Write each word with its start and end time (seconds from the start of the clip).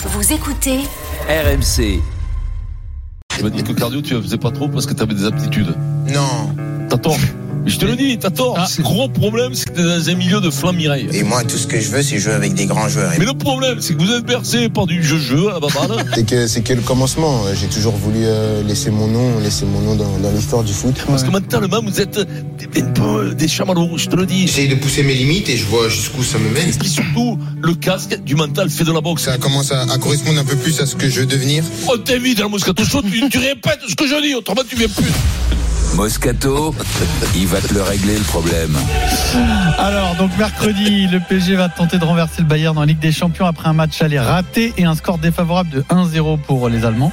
Vous 0.00 0.32
écoutez 0.32 0.78
RMC. 1.28 2.00
Tu 3.36 3.42
m'as 3.42 3.50
dit 3.50 3.64
que 3.64 3.72
cardio, 3.72 4.00
tu 4.00 4.14
ne 4.14 4.20
faisais 4.20 4.38
pas 4.38 4.52
trop 4.52 4.68
parce 4.68 4.86
que 4.86 4.94
tu 4.94 5.02
avais 5.02 5.14
des 5.14 5.24
aptitudes. 5.24 5.74
Non. 6.14 6.54
T'as 6.88 6.98
tort. 6.98 7.16
Je 7.68 7.76
te 7.76 7.84
le 7.84 7.96
dis, 7.96 8.16
t'as 8.18 8.30
tort. 8.30 8.56
Ah. 8.58 8.66
Le 8.78 8.82
gros 8.82 9.08
problème, 9.08 9.54
c'est 9.54 9.68
que 9.68 9.74
t'es 9.74 9.82
dans 9.82 10.08
un 10.08 10.14
milieu 10.14 10.40
de 10.40 10.48
flamme 10.48 10.76
Mireille. 10.76 11.08
Et 11.12 11.22
moi, 11.22 11.44
tout 11.44 11.58
ce 11.58 11.66
que 11.66 11.78
je 11.78 11.90
veux, 11.90 12.02
c'est 12.02 12.18
jouer 12.18 12.32
avec 12.32 12.54
des 12.54 12.64
grands 12.64 12.88
joueurs. 12.88 13.12
Mais 13.18 13.26
le 13.26 13.34
problème, 13.34 13.80
c'est 13.80 13.94
que 13.94 14.02
vous 14.02 14.10
êtes 14.10 14.24
bercé 14.24 14.70
par 14.70 14.86
du 14.86 15.02
jeu-jeu 15.02 15.50
à 15.50 15.60
la. 15.60 15.68
C'est 16.14 16.26
que, 16.26 16.46
c'est 16.46 16.62
que 16.62 16.72
le 16.72 16.80
commencement. 16.80 17.42
J'ai 17.54 17.66
toujours 17.68 17.94
voulu 17.94 18.20
euh, 18.22 18.62
laisser 18.62 18.90
mon 18.90 19.06
nom, 19.06 19.38
laisser 19.40 19.66
mon 19.66 19.80
nom 19.80 19.94
dans, 19.96 20.18
dans 20.18 20.30
l'histoire 20.30 20.64
du 20.64 20.72
foot. 20.72 20.94
Parce 21.06 21.22
que 21.22 21.30
mentalement, 21.30 21.80
vous 21.82 22.00
êtes 22.00 22.18
des, 22.18 22.80
un 22.82 22.86
peu 22.86 23.34
des 23.34 23.48
chamallows, 23.48 23.98
je 23.98 24.06
te 24.06 24.16
le 24.16 24.24
dis. 24.24 24.46
J'essaye 24.46 24.68
de 24.68 24.76
pousser 24.76 25.02
mes 25.02 25.14
limites 25.14 25.50
et 25.50 25.56
je 25.58 25.66
vois 25.66 25.90
jusqu'où 25.90 26.24
ça 26.24 26.38
me 26.38 26.48
mène. 26.48 26.70
Et 26.70 26.72
puis 26.72 26.88
surtout, 26.88 27.38
le 27.60 27.74
casque 27.74 28.18
du 28.22 28.34
mental 28.34 28.70
fait 28.70 28.84
de 28.84 28.92
la 28.92 29.02
boxe. 29.02 29.24
Ça 29.24 29.36
commence 29.36 29.72
à, 29.72 29.82
à 29.82 29.98
correspondre 29.98 30.40
un 30.40 30.44
peu 30.44 30.56
plus 30.56 30.80
à 30.80 30.86
ce 30.86 30.96
que 30.96 31.10
je 31.10 31.20
veux 31.20 31.26
devenir. 31.26 31.62
On 31.86 31.98
t'invite 31.98 32.38
dans 32.38 32.44
le 32.44 32.50
Moscato 32.50 32.82
Show, 32.84 33.02
tu, 33.02 33.28
tu 33.28 33.38
répètes 33.38 33.80
ce 33.86 33.94
que 33.94 34.06
je 34.06 34.22
dis, 34.22 34.34
autrement 34.34 34.62
tu 34.66 34.74
viens 34.76 34.88
plus. 34.88 35.12
Moscato, 35.94 36.74
il 37.34 37.46
va 37.46 37.60
te 37.60 37.74
le 37.74 37.82
régler 37.82 38.16
le 38.16 38.24
problème. 38.24 38.76
Alors, 39.78 40.14
donc 40.16 40.30
mercredi, 40.38 41.06
le 41.08 41.20
PSG 41.20 41.56
va 41.56 41.68
tenter 41.68 41.98
de 41.98 42.04
renverser 42.04 42.42
le 42.42 42.46
Bayern 42.46 42.74
dans 42.74 42.84
Ligue 42.84 42.98
des 42.98 43.12
Champions 43.12 43.46
après 43.46 43.68
un 43.68 43.72
match 43.72 44.00
aller 44.02 44.18
raté 44.18 44.72
et 44.76 44.84
un 44.84 44.94
score 44.94 45.18
défavorable 45.18 45.70
de 45.70 45.80
1-0 45.82 46.38
pour 46.40 46.68
les 46.68 46.84
Allemands. 46.84 47.12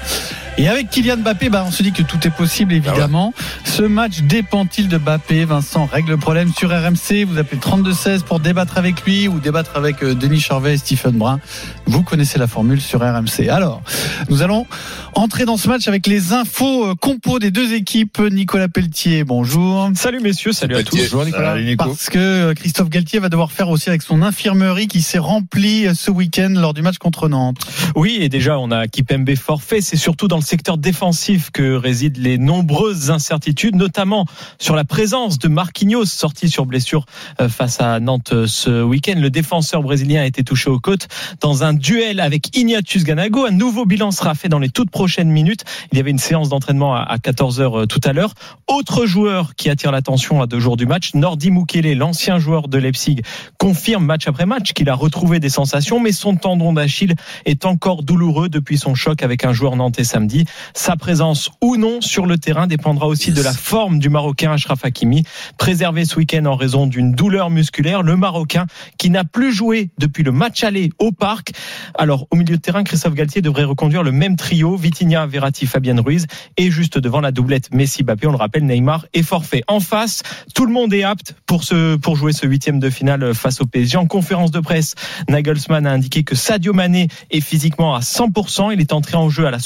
Et 0.57 0.69
avec 0.69 0.89
Kylian 0.89 1.17
Mbappé, 1.17 1.49
bah, 1.49 1.65
on 1.67 1.71
se 1.71 1.83
dit 1.83 1.91
que 1.91 2.01
tout 2.01 2.25
est 2.25 2.29
possible, 2.29 2.71
évidemment. 2.71 3.33
Ce 3.65 3.81
match 3.81 4.21
dépend-il 4.21 4.87
de 4.87 4.97
Mbappé 4.97 5.43
Vincent 5.43 5.85
règle 5.85 6.11
le 6.11 6.17
problème 6.17 6.53
sur 6.53 6.69
RMC. 6.69 7.25
Vous 7.27 7.37
appelez 7.37 7.59
32-16 7.59 8.21
pour 8.21 8.39
débattre 8.39 8.77
avec 8.77 9.03
lui 9.03 9.27
ou 9.27 9.41
débattre 9.41 9.71
avec 9.75 10.01
euh, 10.01 10.15
Denis 10.15 10.39
Charvet 10.39 10.75
et 10.75 10.77
Stephen 10.77 11.17
Brun. 11.17 11.41
Vous 11.87 12.03
connaissez 12.03 12.39
la 12.39 12.47
formule 12.47 12.79
sur 12.79 13.01
RMC. 13.01 13.49
Alors, 13.49 13.81
nous 14.29 14.43
allons 14.43 14.65
entrer 15.13 15.43
dans 15.43 15.57
ce 15.57 15.67
match 15.67 15.89
avec 15.89 16.07
les 16.07 16.31
infos 16.31 16.87
euh, 16.87 16.95
compos 16.95 17.37
des 17.39 17.51
deux 17.51 17.73
équipes. 17.73 18.19
Nicolas 18.31 18.69
Pelletier, 18.69 19.25
bonjour. 19.25 19.89
Salut 19.95 20.21
messieurs, 20.21 20.53
salut 20.53 20.77
à 20.77 20.83
tous. 20.83 20.95
Bonjour 20.95 21.25
Nicolas. 21.25 21.57
Parce 21.77 22.09
que 22.09 22.17
euh, 22.17 22.53
Christophe 22.53 22.87
Galtier 22.87 23.19
va 23.19 23.27
devoir 23.27 23.51
faire 23.51 23.67
aussi 23.67 23.89
avec 23.89 24.03
son 24.03 24.21
infirmerie 24.21 24.87
qui 24.87 25.01
s'est 25.01 25.17
remplie 25.17 25.87
ce 25.93 26.11
week-end 26.11 26.53
lors 26.55 26.73
du 26.73 26.81
match 26.81 26.97
contre 26.97 27.27
Nantes. 27.27 27.57
Oui, 27.97 28.19
et 28.21 28.29
déjà 28.29 28.57
on 28.57 28.71
a 28.71 28.87
Kipembe 28.87 29.35
forfait. 29.35 29.81
C'est 29.81 29.97
surtout 29.97 30.29
dans 30.29 30.37
le 30.37 30.44
secteur 30.45 30.77
défensif 30.77 31.51
que 31.51 31.75
résident 31.75 32.21
les 32.21 32.37
nombreuses 32.37 33.11
incertitudes, 33.11 33.75
notamment 33.75 34.25
sur 34.59 34.75
la 34.75 34.83
présence 34.83 35.39
de 35.39 35.47
Marquinhos 35.47 36.05
sorti 36.05 36.49
sur 36.49 36.65
blessure 36.65 37.05
euh, 37.41 37.49
face 37.49 37.81
à 37.81 37.99
Nantes 37.99 38.31
euh, 38.33 38.47
ce 38.47 38.83
week-end. 38.83 39.15
Le 39.17 39.29
défenseur 39.29 39.81
brésilien 39.81 40.21
a 40.21 40.25
été 40.25 40.43
touché 40.43 40.69
aux 40.69 40.79
côtes 40.79 41.07
dans 41.41 41.63
un 41.63 41.73
duel 41.73 42.19
avec 42.19 42.55
Ignatius 42.55 43.03
Ganago. 43.03 43.45
Un 43.45 43.51
nouveau 43.51 43.85
bilan 43.85 44.11
sera 44.11 44.35
fait 44.35 44.49
dans 44.49 44.59
les 44.59 44.69
toutes 44.69 44.91
prochaines 44.91 45.29
minutes. 45.29 45.63
Il 45.91 45.97
y 45.97 46.01
avait 46.01 46.11
une 46.11 46.19
séance 46.19 46.49
d'entraînement 46.49 46.95
à 46.95 47.17
14h 47.17 47.87
tout 47.87 48.01
à 48.03 48.13
l'heure. 48.13 48.33
Autre 48.67 49.05
joueur 49.05 49.55
qui 49.55 49.69
attire 49.69 49.91
l'attention 49.91 50.41
à 50.41 50.47
deux 50.47 50.59
jours 50.59 50.77
du 50.77 50.85
match, 50.85 51.13
Nordi 51.13 51.51
Mukele, 51.51 51.97
l'ancien 51.97 52.39
joueur 52.39 52.67
de 52.67 52.77
Leipzig, 52.77 53.21
confirme 53.57 54.05
match 54.05 54.27
après 54.27 54.45
match 54.45 54.73
qu'il 54.73 54.89
a 54.89 54.95
retrouvé 54.95 55.39
des 55.39 55.49
sensations, 55.49 55.99
mais 55.99 56.11
son 56.11 56.35
tendon 56.35 56.73
d'Achille 56.73 57.15
est 57.45 57.65
encore 57.65 58.03
douloureux 58.03 58.49
depuis 58.49 58.77
son 58.77 58.95
choc 58.95 59.23
avec 59.23 59.45
un 59.45 59.53
joueur 59.53 59.75
nantais 59.75 60.03
samedi. 60.03 60.34
Sa 60.73 60.95
présence 60.95 61.49
ou 61.61 61.77
non 61.77 62.01
sur 62.01 62.25
le 62.25 62.37
terrain 62.37 62.67
dépendra 62.67 63.07
aussi 63.07 63.31
de 63.31 63.41
la 63.41 63.53
forme 63.53 63.99
du 63.99 64.09
Marocain 64.09 64.51
Ashraf 64.51 64.83
Hakimi, 64.83 65.23
préservé 65.57 66.05
ce 66.05 66.17
week-end 66.17 66.45
en 66.45 66.55
raison 66.55 66.87
d'une 66.87 67.13
douleur 67.13 67.49
musculaire. 67.49 68.03
Le 68.03 68.17
Marocain 68.17 68.65
qui 68.97 69.09
n'a 69.09 69.23
plus 69.23 69.53
joué 69.53 69.89
depuis 69.97 70.23
le 70.23 70.31
match 70.31 70.63
aller 70.63 70.91
au 70.99 71.11
parc. 71.11 71.51
Alors, 71.97 72.27
au 72.31 72.35
milieu 72.35 72.57
de 72.57 72.61
terrain, 72.61 72.83
Christophe 72.83 73.13
Galtier 73.13 73.41
devrait 73.41 73.63
reconduire 73.63 74.03
le 74.03 74.11
même 74.11 74.35
trio, 74.35 74.75
Vitinha, 74.75 75.25
Verratti, 75.25 75.65
Fabienne 75.65 75.99
Ruiz, 75.99 76.27
et 76.57 76.71
juste 76.71 76.97
devant 76.97 77.21
la 77.21 77.31
doublette 77.31 77.73
Messi-Bappé, 77.73 78.27
on 78.27 78.31
le 78.31 78.37
rappelle, 78.37 78.65
Neymar 78.65 79.05
est 79.13 79.23
forfait. 79.23 79.63
En 79.67 79.79
face, 79.79 80.23
tout 80.53 80.65
le 80.65 80.71
monde 80.71 80.93
est 80.93 81.03
apte 81.03 81.35
pour, 81.45 81.63
ce, 81.63 81.95
pour 81.95 82.15
jouer 82.15 82.33
ce 82.33 82.45
huitième 82.45 82.79
de 82.79 82.89
finale 82.89 83.33
face 83.33 83.61
au 83.61 83.65
PSG. 83.65 83.97
En 83.97 84.07
conférence 84.07 84.51
de 84.51 84.59
presse, 84.59 84.95
Nagelsmann 85.29 85.85
a 85.85 85.91
indiqué 85.91 86.23
que 86.23 86.35
Sadio 86.35 86.73
Mané 86.73 87.07
est 87.31 87.41
physiquement 87.41 87.95
à 87.95 87.99
100%. 87.99 88.73
Il 88.73 88.81
est 88.81 88.93
entré 88.93 89.15
en 89.17 89.29
jeu 89.29 89.45
à 89.45 89.51
la 89.51 89.59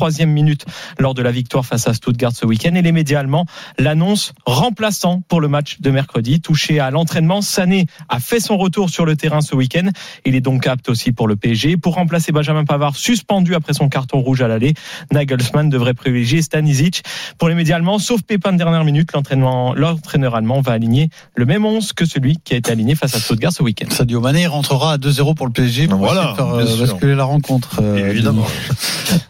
63e 0.00 0.26
minute 0.26 0.64
lors 0.98 1.14
de 1.14 1.22
la 1.22 1.30
victoire 1.30 1.64
face 1.66 1.86
à 1.86 1.94
Stuttgart 1.94 2.32
ce 2.34 2.46
week-end. 2.46 2.74
Et 2.74 2.82
les 2.82 2.92
médias 2.92 3.20
allemands 3.20 3.46
l'annoncent 3.78 4.32
remplaçant 4.46 5.22
pour 5.28 5.40
le 5.40 5.48
match 5.48 5.80
de 5.80 5.90
mercredi. 5.90 6.40
Touché 6.40 6.80
à 6.80 6.90
l'entraînement, 6.90 7.42
Sané 7.42 7.86
a 8.08 8.20
fait 8.20 8.40
son 8.40 8.56
retour 8.56 8.90
sur 8.90 9.04
le 9.04 9.16
terrain 9.16 9.40
ce 9.40 9.54
week-end. 9.54 9.88
Il 10.24 10.34
est 10.34 10.40
donc 10.40 10.66
apte 10.66 10.88
aussi 10.88 11.12
pour 11.12 11.28
le 11.28 11.36
PSG. 11.36 11.76
Pour 11.76 11.94
remplacer 11.94 12.32
Benjamin 12.32 12.64
Pavard, 12.64 12.96
suspendu 12.96 13.54
après 13.54 13.72
son 13.74 13.88
carton 13.88 14.20
rouge 14.20 14.42
à 14.42 14.48
l'aller, 14.48 14.74
Nagelsmann 15.12 15.68
devrait 15.68 15.94
privilégier 15.94 16.42
Stanisic. 16.42 17.02
Pour 17.38 17.48
les 17.48 17.54
médias 17.54 17.76
allemands, 17.76 17.98
sauf 17.98 18.22
Pépin 18.22 18.52
de 18.52 18.58
dernière 18.58 18.84
minute, 18.84 19.10
l'entraîneur 19.12 20.34
allemand 20.34 20.60
va 20.60 20.72
aligner 20.72 21.10
le 21.34 21.44
même 21.46 21.64
11 21.64 21.92
que 21.92 22.04
celui 22.04 22.38
qui 22.44 22.54
a 22.54 22.56
été 22.56 22.70
aligné 22.70 22.94
face 22.94 23.14
à 23.14 23.20
Stuttgart 23.20 23.52
ce 23.52 23.62
week-end. 23.62 23.86
Sadio 23.90 24.20
Mané 24.20 24.46
rentrera 24.46 24.94
à 24.94 24.96
2-0 24.98 25.34
pour 25.34 25.46
le 25.46 25.52
PSG 25.52 25.88
pour 25.88 25.98
Voilà, 25.98 26.34
faire 26.36 26.46
euh, 26.54 26.76
basculer 26.78 27.14
la 27.14 27.24
rencontre. 27.24 27.80
euh, 27.82 28.10
Évidemment. 28.10 28.46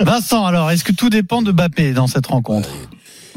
Vincent, 0.01 0.45
alors, 0.45 0.60
est-ce 0.69 0.85
que 0.85 0.93
tout 0.93 1.09
dépend 1.09 1.43
de 1.43 1.53
Mbappé 1.53 1.93
dans 1.93 2.07
cette 2.07 2.27
rencontre? 2.27 2.69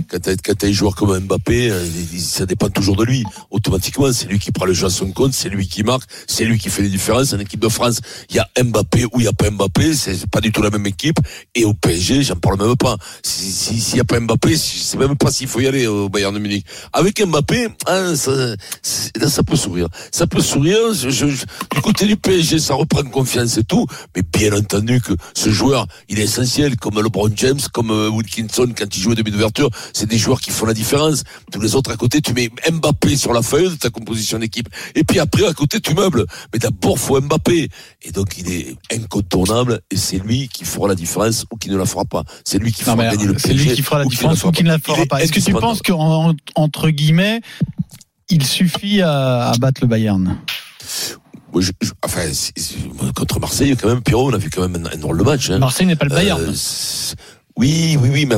Quand 0.10 0.20
t'as 0.22 0.68
un 0.68 0.72
joueur 0.72 0.96
comme 0.96 1.18
Mbappé, 1.20 1.70
euh, 1.72 1.86
ça 2.18 2.46
dépend 2.46 2.70
toujours 2.70 2.96
de 2.96 3.04
lui. 3.04 3.24
Automatiquement, 3.52 4.12
c'est 4.12 4.28
lui 4.28 4.40
qui 4.40 4.52
prend 4.52 4.66
le 4.66 4.74
jeu 4.74 4.88
à 4.88 4.90
son 4.90 5.12
compte, 5.12 5.34
c'est 5.34 5.50
lui 5.50 5.68
qui 5.68 5.84
marque, 5.84 6.04
c'est 6.28 6.46
lui 6.46 6.58
qui 6.58 6.70
fait 6.70 6.82
les 6.82 6.90
différences. 6.90 7.34
En 7.34 7.40
équipe 7.40 7.60
de 7.60 7.70
France, 7.70 8.00
il 8.30 8.36
y 8.36 8.40
a 8.40 8.48
Mbappé 8.64 9.06
ou 9.06 9.20
il 9.20 9.26
y 9.26 9.28
a 9.28 9.34
pas 9.34 9.50
Mbappé, 9.50 9.94
c'est 9.96 10.28
pas 10.28 10.42
du 10.42 10.52
tout 10.52 10.62
la 10.62 10.70
même 10.70 10.86
équipe. 10.86 11.18
Et 11.56 11.66
au 11.66 11.74
PSG, 11.74 12.24
j'en 12.24 12.36
parle 12.36 12.60
même 12.60 12.76
pas. 12.76 12.98
Si- 13.24 13.52
si- 13.52 13.80
S'il 13.82 13.98
y 13.98 14.02
a 14.02 14.06
pas 14.06 14.20
Mbappé, 14.20 14.52
je 14.52 14.56
sais 14.58 14.98
même 14.98 15.16
pas 15.18 15.32
s'il 15.32 15.48
faut 15.48 15.60
y 15.60 15.68
aller 15.68 15.88
au 15.88 16.10
Bayern 16.10 16.34
de 16.34 16.40
Munich. 16.40 16.66
Avec 16.94 17.22
Mbappé, 17.26 17.68
hein, 17.88 18.16
ça, 18.16 18.56
ça 18.82 19.44
peut 19.44 19.56
sourire. 19.56 19.88
Ça 20.12 20.26
peut 20.28 20.42
sourire. 20.42 20.94
Je- 20.94 21.10
je- 21.10 21.26
du 21.76 21.82
côté 21.82 22.06
du 22.08 22.16
PSG, 22.18 22.60
ça 22.60 22.74
reprend 22.76 23.04
confiance 23.04 23.58
et 23.58 23.64
tout. 23.64 23.86
Mais 24.16 24.22
bien 24.22 24.54
entendu 24.58 25.02
que 25.02 25.14
ce 25.34 25.50
joueur, 25.50 25.88
il 26.10 26.20
est 26.20 26.24
essentiel, 26.24 26.76
comme 26.78 27.02
LeBron 27.02 27.30
James, 27.36 27.60
comme 27.74 27.92
euh, 27.92 28.10
Wilkinson 28.10 28.68
quand 28.78 28.96
il 28.96 29.02
jouait 29.02 29.16
demi 29.16 29.32
d'ouverture. 29.32 29.70
C'est 29.92 30.08
des 30.08 30.18
joueurs 30.18 30.40
qui 30.42 30.52
font 30.52 30.66
la 30.66 30.74
différence. 30.74 31.24
Tous 31.52 31.60
les 31.60 31.76
autres 31.76 31.92
à 31.92 31.98
côté, 31.98 32.22
tu 32.22 32.34
mets 32.34 32.50
Mbappé 32.72 33.16
sur 33.18 33.34
la 33.34 33.42
feuille 33.42 33.70
de 33.70 33.76
ta 33.76 33.90
composition 33.90 34.40
d'équipe. 34.40 34.70
Et 34.96 35.04
puis 35.04 35.20
après, 35.20 35.46
à 35.46 35.54
côté, 35.54 35.80
tu 35.82 35.94
meubles. 35.94 36.26
Mais 36.54 36.60
d'abord, 36.60 36.98
faut 37.00 37.20
Mbappé. 37.20 37.70
Et 38.04 38.12
donc, 38.12 38.38
il 38.38 38.50
est 38.52 38.76
incontournable. 38.94 39.82
Et 39.92 39.98
c'est 39.98 40.18
lui 40.20 40.48
qui 40.48 40.66
fera 40.66 40.88
la 40.88 40.96
différence 40.96 41.46
ou 41.52 41.58
qui 41.58 41.70
ne 41.70 41.78
la 41.78 41.86
fera 41.86 42.06
pas. 42.06 42.24
C'est 42.46 42.60
lui 42.60 42.72
qui 42.72 42.84
fera 42.84 42.96
gagner 42.96 43.26
le 43.26 43.38
C'est 43.38 43.50
PSG. 43.50 43.70
lui 43.70 43.76
qui 43.76 43.82
fera 43.82 44.00
la 44.00 44.06
différence 44.06 44.44
ou 44.44 44.52
qui 44.52 44.64
ne 44.64 44.70
la 44.70 44.80
fera 44.80 45.06
pas. 45.06 45.22
Est-ce 45.22 45.32
que 45.32 45.40
tu 45.40 45.54
penses 45.54 45.82
qu'entre 45.82 46.90
guillemets, 46.90 47.42
il 48.30 48.46
suffit 48.46 49.02
à, 49.02 49.50
à 49.52 49.58
battre 49.58 49.82
le 49.82 49.88
Bayern? 49.88 50.38
Moi, 51.54 51.62
je- 51.62 51.72
je- 51.82 51.92
enfin, 52.04 52.22
c'est- 52.34 52.52
c'est- 52.58 52.76
contre 53.16 53.40
Marseille, 53.40 53.76
quand 53.80 53.88
même, 53.88 54.02
Pierrot, 54.02 54.32
on 54.32 54.34
a 54.34 54.38
vu 54.38 54.50
quand 54.50 54.68
même 54.68 54.84
un, 54.88 54.96
un 54.96 54.98
drôle 54.98 55.20
de 55.20 55.24
match. 55.24 55.50
Hein. 55.52 55.60
Marseille 55.60 55.86
n'est 55.86 55.96
pas 55.96 56.06
le 56.06 56.10
Bayern. 56.16 56.42
Euh, 56.42 56.52
c'est- 56.56 57.16
oui, 57.56 57.96
oui, 58.02 58.10
oui, 58.12 58.26
mais 58.26 58.38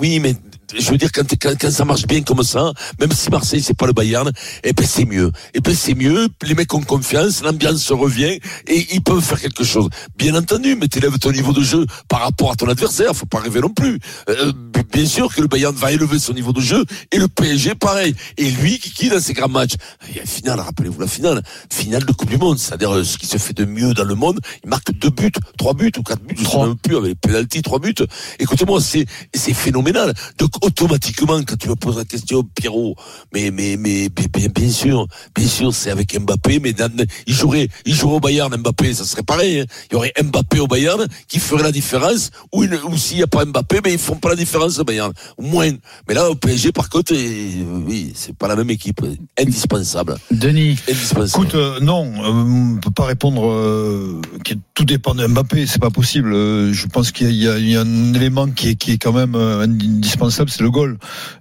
oui, 0.00 0.18
mais 0.18 0.34
je 0.74 0.90
veux 0.90 0.98
dire 0.98 1.10
quand, 1.12 1.24
quand, 1.40 1.70
ça 1.70 1.84
marche 1.84 2.06
bien 2.06 2.22
comme 2.22 2.42
ça, 2.42 2.72
même 3.00 3.12
si 3.12 3.30
Marseille 3.30 3.62
c'est 3.62 3.76
pas 3.76 3.86
le 3.86 3.92
Bayern, 3.92 4.30
eh 4.64 4.72
ben 4.72 4.86
c'est 4.86 5.04
mieux. 5.04 5.30
Eh 5.54 5.60
ben 5.60 5.74
c'est 5.74 5.94
mieux. 5.94 6.28
Les 6.42 6.54
mecs 6.54 6.72
ont 6.74 6.80
confiance, 6.80 7.42
l'ambiance 7.42 7.90
revient 7.92 8.38
et 8.66 8.86
ils 8.92 9.02
peuvent 9.02 9.22
faire 9.22 9.40
quelque 9.40 9.64
chose. 9.64 9.88
Bien 10.18 10.34
entendu, 10.34 10.76
mais 10.76 10.88
t'élèves 10.88 11.18
ton 11.18 11.32
niveau 11.32 11.52
de 11.52 11.62
jeu 11.62 11.86
par 12.08 12.20
rapport 12.20 12.52
à 12.52 12.56
ton 12.56 12.68
adversaire. 12.68 13.14
Faut 13.14 13.26
pas 13.26 13.40
rêver 13.40 13.60
non 13.60 13.70
plus. 13.70 13.98
Euh, 14.28 14.52
bien 14.92 15.06
sûr 15.06 15.34
que 15.34 15.40
le 15.40 15.48
Bayern 15.48 15.74
va 15.74 15.92
élever 15.92 16.18
son 16.18 16.32
niveau 16.32 16.52
de 16.52 16.60
jeu 16.60 16.84
et 17.12 17.18
le 17.18 17.28
PSG 17.28 17.74
pareil. 17.74 18.14
Et 18.36 18.50
lui 18.50 18.78
qui 18.78 18.90
qui 18.92 19.08
dans 19.08 19.20
ses 19.20 19.32
grands 19.32 19.48
matchs. 19.48 19.74
Il 20.08 20.16
y 20.16 20.18
a 20.18 20.22
une 20.22 20.28
finale, 20.28 20.60
rappelez-vous 20.60 21.00
la 21.00 21.06
finale, 21.06 21.42
finale 21.72 22.04
de 22.04 22.12
Coupe 22.12 22.30
du 22.30 22.38
Monde, 22.38 22.58
c'est-à-dire 22.58 22.92
euh, 22.94 23.04
ce 23.04 23.18
qui 23.18 23.26
se 23.26 23.38
fait 23.38 23.52
de 23.52 23.64
mieux 23.64 23.94
dans 23.94 24.04
le 24.04 24.14
monde. 24.14 24.38
Il 24.64 24.70
marque 24.70 24.92
deux 24.98 25.10
buts, 25.10 25.30
trois 25.58 25.74
buts 25.74 25.92
ou 25.98 26.02
quatre 26.02 26.22
buts, 26.22 26.34
je 26.38 26.44
sais 26.46 26.58
même 26.58 26.76
plus 26.76 26.96
avec 26.96 27.08
les 27.10 27.14
pénalties, 27.14 27.62
trois 27.62 27.78
buts. 27.78 27.94
Écoutez-moi, 28.38 28.80
c'est 28.80 29.06
c'est 29.34 29.54
phénoménal. 29.54 30.12
Donc 30.38 30.50
automatiquement, 30.64 31.40
quand 31.42 31.56
tu 31.56 31.68
me 31.68 31.74
poses 31.76 31.96
la 31.98 32.04
question, 32.04 32.42
Pierrot, 32.54 32.96
mais 33.32 33.50
mais 33.50 33.76
mais 33.78 34.08
bien, 34.08 34.48
bien, 34.54 34.70
sûr, 34.70 35.06
bien 35.34 35.46
sûr, 35.48 35.74
c'est 35.74 35.90
avec 35.90 36.18
Mbappé, 36.18 36.60
mais 36.60 36.72
dans- 36.72 36.90
il 37.26 37.34
jouerait 37.34 37.68
il 37.84 37.94
jouerait 37.94 38.16
au 38.16 38.20
Bayern 38.20 38.54
Mbappé, 38.56 38.94
ça 38.94 39.04
serait 39.04 39.22
pareil. 39.22 39.60
hein. 39.60 39.64
Il 39.90 39.94
y 39.94 39.96
aurait 39.96 40.12
Mbappé 40.22 40.60
au 40.60 40.66
Bayern 40.66 41.06
qui 41.28 41.38
ferait 41.38 41.62
la 41.62 41.72
différence, 41.72 42.30
ou, 42.52 42.64
ou 42.64 42.96
s'il 42.96 43.18
n'y 43.18 43.22
a 43.22 43.26
pas 43.26 43.44
Mbappé, 43.44 43.80
mais 43.84 43.92
ils 43.92 43.98
font 43.98 44.16
pas 44.16 44.28
la 44.30 44.36
différence 44.36 44.75
Bayern, 44.84 45.12
au 45.36 45.42
moins. 45.42 45.70
Mais 46.08 46.14
là 46.14 46.30
au 46.30 46.34
PSG, 46.34 46.72
par 46.72 46.88
contre, 46.88 47.12
oui, 47.14 48.12
c'est 48.14 48.36
pas 48.36 48.48
la 48.48 48.56
même 48.56 48.70
équipe, 48.70 49.00
indispensable, 49.40 50.16
Denis 50.30 50.78
indispensable. 50.88 51.44
Écoute, 51.46 51.54
euh, 51.54 51.80
non, 51.80 52.04
euh, 52.04 52.74
on 52.76 52.80
peut 52.80 52.90
pas 52.90 53.04
répondre 53.06 53.46
euh, 53.48 54.20
que 54.44 54.54
tout 54.74 54.84
dépend 54.84 55.14
de 55.14 55.26
Mbappé, 55.26 55.66
c'est 55.66 55.80
pas 55.80 55.90
possible. 55.90 56.32
Euh, 56.34 56.72
je 56.72 56.86
pense 56.86 57.12
qu'il 57.12 57.32
y, 57.32 57.48
a- 57.48 57.58
y 57.58 57.76
un 57.76 58.14
élément 58.14 58.48
qui 58.48 58.70
est, 58.70 58.74
qui 58.74 58.92
est 58.92 58.98
quand 58.98 59.12
même 59.12 59.34
indispensable, 59.34 60.50
c'est 60.50 60.62
le 60.62 60.70
goal. 60.70 60.98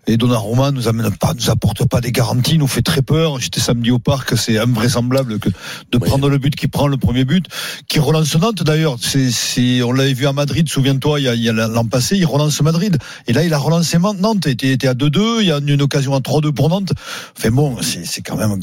Et 0.08 0.18
Donnarumma 0.18 0.72
nous 0.72 0.88
amène 0.88 1.12
pas, 1.16 1.34
nous 1.34 1.50
apporte 1.50 1.88
pas 1.88 2.02
des 2.02 2.12
garanties, 2.12 2.58
nous 2.58 2.68
fait 2.68 2.82
très 2.82 3.02
peur. 3.02 3.40
J'étais 3.40 3.60
samedi 3.60 3.92
au 3.92 4.00
parc, 4.00 4.38
c'est 4.38 4.58
invraisemblable 4.58 5.40
que 5.40 5.50
de 5.92 5.98
prendre 5.98 6.30
le 6.30 6.38
but 6.38 6.56
qui 6.56 6.68
prend 6.68 6.88
le 6.88 6.98
premier 6.98 7.26
but, 7.26 7.46
qui 7.88 8.00
relance 8.00 8.36
Nantes 8.36 8.64
d'ailleurs. 8.64 8.98
C'est, 9.00 9.82
on 9.84 9.92
l'avait 9.92 10.14
vu 10.14 10.28
à 10.28 10.34
Madrid, 10.34 10.68
souviens-toi, 10.70 11.20
il 11.20 11.42
y 11.42 11.50
a 11.50 11.54
l'an 11.54 11.86
passé, 11.86 12.18
il 12.18 12.26
relance 12.26 12.62
Madrid. 12.62 12.98
Et 13.28 13.34
là, 13.34 13.44
il 13.44 13.54
a 13.54 13.58
relancé 13.58 13.98
Nantes, 13.98 14.46
il 14.46 14.72
était, 14.72 14.88
à 14.88 14.94
2-2, 14.94 15.42
il 15.42 15.48
y 15.48 15.52
a 15.52 15.58
une, 15.58 15.82
occasion 15.82 16.14
à 16.16 16.20
3-2 16.20 16.52
pour 16.52 16.70
Nantes. 16.70 16.94
Enfin 17.38 17.52
bon, 17.52 17.78
c'est, 17.82 18.22
quand 18.22 18.36
même, 18.36 18.60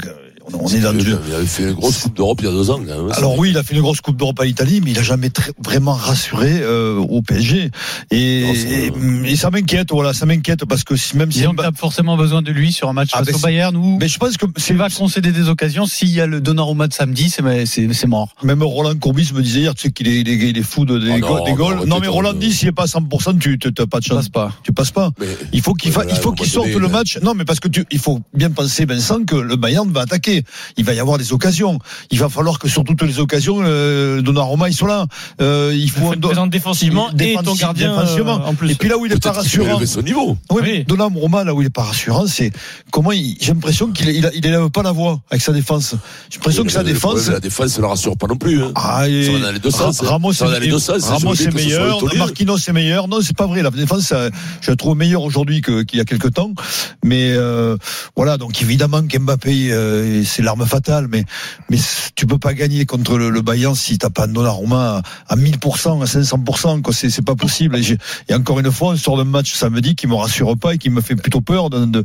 on, 0.51 0.65
on 0.65 0.67
est 0.67 0.79
dans 0.79 0.93
du, 0.93 1.05
Il 1.27 1.33
avait 1.33 1.45
fait 1.45 1.63
une 1.63 1.73
grosse 1.73 1.99
Coupe 1.99 2.15
d'Europe 2.15 2.39
il 2.41 2.45
y 2.45 2.49
a 2.49 2.51
deux 2.51 2.69
ans. 2.69 2.79
quand 2.85 3.03
même. 3.03 3.11
alors 3.13 3.37
oui, 3.37 3.49
il 3.51 3.57
a 3.57 3.63
fait 3.63 3.75
une 3.75 3.81
grosse 3.81 4.01
Coupe 4.01 4.17
d'Europe 4.17 4.39
à 4.39 4.45
l'Italie, 4.45 4.81
mais 4.83 4.91
il 4.91 4.99
a 4.99 5.03
jamais 5.03 5.29
très- 5.29 5.51
vraiment 5.63 5.93
rassuré 5.93 6.59
euh, 6.61 6.97
au 6.97 7.21
PSG. 7.21 7.71
Et, 8.11 8.43
Non, 8.45 8.53
c'est- 8.53 9.27
et, 9.27 9.31
et 9.31 9.35
ça 9.35 9.49
m'inquiète, 9.51 9.91
voilà, 9.91 10.13
ça 10.13 10.25
m'inquiète 10.25 10.65
parce 10.65 10.83
que 10.83 10.95
si, 10.95 11.15
même 11.17 11.31
si 11.31 11.39
Ils 11.41 11.47
ont 11.47 11.55
forcément 11.75 12.17
besoin 12.17 12.41
de 12.41 12.51
lui 12.51 12.71
sur 12.71 12.89
un 12.89 12.93
match 12.93 13.09
Ah, 13.13 13.23
face 13.23 13.35
au 13.35 13.39
Bayern 13.39 13.75
où 13.75 13.97
mais 13.99 14.07
je 14.07 14.17
pense 14.17 14.37
que 14.37 14.45
c'est 14.57 14.63
s'il 14.73 14.77
va 14.77 14.89
concéder 14.89 15.31
des 15.31 15.49
occasions. 15.49 15.85
S'il 15.85 16.09
y 16.09 16.19
a 16.19 16.25
le 16.25 16.41
Donnarumma 16.41 16.87
de 16.87 16.93
samedi, 16.93 17.29
c'est 17.29 18.07
mort. 18.07 18.29
même 18.43 18.63
Roland 18.63 18.95
Courbis 18.97 19.31
me 19.33 19.41
disait 19.41 19.61
hier, 19.61 19.75
tu 19.75 19.83
sais 19.83 19.91
qu'il 19.91 20.07
est, 20.07 20.21
il 20.21 20.29
est, 20.29 20.35
il 20.49 20.57
est 20.57 20.63
fou 20.63 20.85
de, 20.85 20.97
des, 20.97 21.11
Oh 21.11 21.19
non, 21.19 21.27
go- 21.39 21.45
des 21.45 21.53
goals. 21.53 21.85
Non, 21.85 21.99
mais 21.99 22.07
Roland 22.07 22.33
dit 22.33 22.51
s'il 22.53 22.67
est 22.67 22.71
pas 22.71 22.83
à 22.83 22.87
100%, 22.87 23.37
tu 23.39 23.57
n'as 23.77 23.85
pas 23.85 23.99
de 23.99 24.03
chance. 24.05 24.29
pas. 24.29 24.51
Tu 24.63 24.71
passes 24.73 24.91
pas. 24.91 25.11
Mais- 25.19 25.27
Il 25.51 25.61
faut 25.61 25.73
qu'il 25.73 25.91
Voilà, 25.91 26.15
sorte 26.15 26.67
le 26.67 26.79
là. 26.79 26.87
match. 26.87 27.19
Non, 27.21 27.33
mais 27.35 27.45
parce 27.45 27.59
que 27.59 27.67
tu, 27.67 27.85
il 27.91 27.99
faut 27.99 28.19
bien 28.33 28.49
penser, 28.49 28.85
Vincent, 28.85 29.23
que 29.25 29.35
le 29.35 29.55
Bayern 29.55 29.91
va 29.91 30.01
attaquer. 30.01 30.32
Il 30.77 30.85
va 30.85 30.93
y 30.93 30.99
avoir 30.99 31.17
des 31.17 31.33
occasions. 31.33 31.79
Il 32.11 32.19
va 32.19 32.29
falloir 32.29 32.59
que 32.59 32.67
sur 32.67 32.83
toutes 32.83 33.01
les 33.03 33.19
occasions, 33.19 33.57
euh, 33.61 34.21
Donnarumma, 34.21 34.69
ils 34.69 34.73
sont 34.73 34.85
là. 34.85 35.05
Euh, 35.41 35.71
il 35.73 35.83
Il 35.83 35.89
faut 35.89 36.11
faut 36.13 36.39
un 36.39 36.47
défensivement 36.47 37.09
et 37.19 37.35
ton 37.43 37.53
gardien 37.55 37.93
euh, 37.93 38.25
en 38.25 38.55
plus. 38.55 38.71
Et 38.71 38.75
puis 38.75 38.89
là 38.89 38.97
où 38.97 39.05
il 39.05 39.11
est 39.11 39.21
pas 39.21 39.31
rassurant, 39.31 39.71
élever 39.75 39.85
son 39.85 40.01
niveau. 40.01 40.37
Oui, 40.51 40.61
mais 40.63 40.71
Oui. 40.79 40.83
Donnarumma, 40.85 41.43
là 41.43 41.53
où 41.53 41.61
il 41.61 41.67
est 41.67 41.69
pas 41.69 41.83
rassurant, 41.83 42.25
c'est 42.27 42.51
comment 42.91 43.11
il, 43.11 43.37
j'ai 43.39 43.53
l'impression 43.53 43.91
qu'il 43.91 44.09
il, 44.09 44.29
il 44.33 44.45
élève 44.45 44.69
pas 44.69 44.83
la 44.83 44.91
voix 44.91 45.21
avec 45.29 45.41
sa 45.41 45.51
défense. 45.51 45.95
J'ai 46.29 46.37
l'impression 46.37 46.63
que 46.63 46.71
sa 46.71 46.83
défense. 46.83 47.13
problème, 47.13 47.33
La 47.33 47.39
défense 47.39 47.77
ne 47.77 47.81
la 47.83 47.87
rassure 47.89 48.17
pas 48.17 48.27
non 48.27 48.35
plus. 48.37 48.61
hein. 48.63 48.71
Ah, 48.75 49.07
et- 49.09 49.25
Ça 49.25 49.31
va 49.33 49.39
dans 49.39 49.51
les 49.51 49.59
deux 49.59 49.71
sens, 49.71 50.01
hein. 50.01 50.07
Ramos, 50.07 50.33
dans 50.33 50.59
les 50.59 50.67
deux 50.67 50.79
sens, 50.79 50.99
c'est 50.99 51.09
Ramos 51.11 51.33
est 51.35 51.53
meilleur. 51.53 51.99
Marquinhos 52.15 52.57
est 52.57 52.73
meilleur. 52.73 53.07
Non, 53.07 53.19
c'est 53.21 53.35
pas 53.35 53.47
vrai. 53.47 53.61
La 53.61 53.69
défense, 53.71 54.11
euh, 54.11 54.29
je 54.61 54.71
la 54.71 54.75
trouve 54.77 54.95
meilleure 54.97 55.21
aujourd'hui 55.23 55.61
qu'il 55.61 55.85
y 55.93 55.99
a 55.99 56.05
quelques 56.05 56.33
temps. 56.33 56.51
Mais 57.03 57.31
euh, 57.33 57.77
voilà, 58.15 58.37
donc 58.37 58.61
évidemment 58.61 59.01
qu'Mbappé, 59.07 59.69
euh, 59.71 60.22
c'est 60.25 60.41
l'arme 60.41 60.65
fatale. 60.65 61.07
Mais 61.09 61.23
mais 61.69 61.77
tu 62.15 62.25
peux 62.27 62.37
pas 62.37 62.53
gagner 62.53 62.85
contre 62.85 63.17
le, 63.17 63.29
le 63.29 63.41
Bayern 63.41 63.75
si 63.75 63.97
t'as 63.97 64.09
pas 64.09 64.25
un 64.25 64.27
Donnarumma 64.27 65.01
à, 65.27 65.33
à 65.33 65.35
1000%, 65.35 66.01
à 66.01 66.05
500%. 66.05 66.81
Quoi, 66.81 66.93
c'est 66.93 67.09
c'est 67.09 67.21
pas 67.25 67.35
possible. 67.35 67.75
Et, 67.77 67.97
et 68.29 68.33
encore 68.33 68.59
une 68.59 68.71
fois, 68.71 68.89
on 68.89 68.95
sort 68.97 69.17
d'un 69.17 69.23
match 69.23 69.53
samedi 69.53 69.95
qui 69.95 70.07
me 70.07 70.15
rassure 70.15 70.57
pas 70.57 70.73
et 70.75 70.77
qui 70.77 70.89
me 70.89 71.01
fait 71.01 71.15
plutôt 71.15 71.41
peur 71.41 71.69
de, 71.69 71.85
de, 71.85 72.03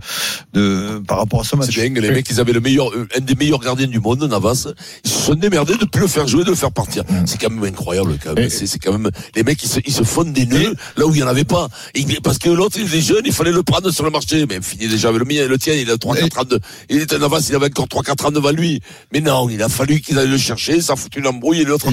de- 0.54 1.02
par 1.06 1.18
rapport 1.18 1.40
à 1.40 1.44
ce 1.44 1.56
match. 1.56 1.68
C'est 1.74 1.88
bien, 1.88 2.00
les 2.00 2.08
mecs, 2.10 2.28
ils 2.30 2.40
avaient 2.40 2.52
le 2.52 2.60
meilleur, 2.60 2.90
euh, 2.92 3.06
un 3.16 3.20
des 3.20 3.34
meilleurs 3.34 3.60
gardiens 3.60 3.86
du 3.86 4.00
monde, 4.00 4.22
Navas. 4.24 4.68
Ils 5.04 5.10
se 5.10 5.18
sont 5.20 5.34
démerdés 5.34 5.76
de 5.76 5.84
plus 5.84 6.02
le 6.02 6.06
faire 6.08 6.26
jouer, 6.26 6.44
de 6.44 6.50
le 6.50 6.56
faire 6.56 6.72
partir. 6.72 7.04
C'est 7.26 7.38
quand 7.40 7.50
même 7.50 7.64
incroyable, 7.64 8.18
quand 8.22 8.34
même. 8.34 8.48
C'est, 8.50 8.66
c'est 8.66 8.78
quand 8.78 8.92
même, 8.92 9.10
les 9.34 9.42
mecs, 9.42 9.62
ils 9.62 9.68
se, 9.68 9.80
ils 9.84 9.92
se 9.92 10.02
font 10.02 10.24
des 10.24 10.46
nœuds 10.46 10.74
là 10.96 11.06
où 11.06 11.14
il 11.14 11.20
y 11.20 11.22
en 11.22 11.26
avait 11.28 11.44
pas. 11.44 11.68
Et 11.94 12.04
parce 12.22 12.38
que 12.38 12.48
l'autre, 12.50 12.76
il 12.78 12.86
était 12.86 13.00
jeune, 13.00 13.22
il 13.24 13.32
fallait 13.32 13.52
le 13.52 13.62
prendre 13.62 13.90
sur 13.90 14.04
le 14.04 14.10
marché. 14.10 14.46
Mais 14.48 14.60
fini 14.62 14.88
déjà 14.88 15.08
avec 15.08 15.20
le 15.20 15.24
mien, 15.26 15.46
le 15.46 15.58
tien, 15.58 15.74
il 15.74 15.90
a 15.90 15.94
3-4 15.96 16.40
ans 16.40 16.44
de, 16.44 16.60
il 16.88 17.00
était 17.00 17.18
Navas, 17.18 17.46
il 17.48 17.54
avait 17.54 17.66
encore 17.66 17.88
3-4 18.14 18.26
ans 18.26 18.30
devant 18.30 18.50
lui. 18.50 18.80
Mais 19.12 19.20
non, 19.20 19.48
il 19.48 19.62
a 19.62 19.68
fallu 19.68 20.00
qu'ils 20.00 20.18
aillent 20.18 20.28
le 20.28 20.38
chercher, 20.38 20.80
ça 20.80 20.94
a 20.94 20.96
foutu 20.96 21.18
une 21.20 21.26
embrouille 21.26 21.60
et 21.60 21.64
l'autre, 21.64 21.86
il 21.90 21.92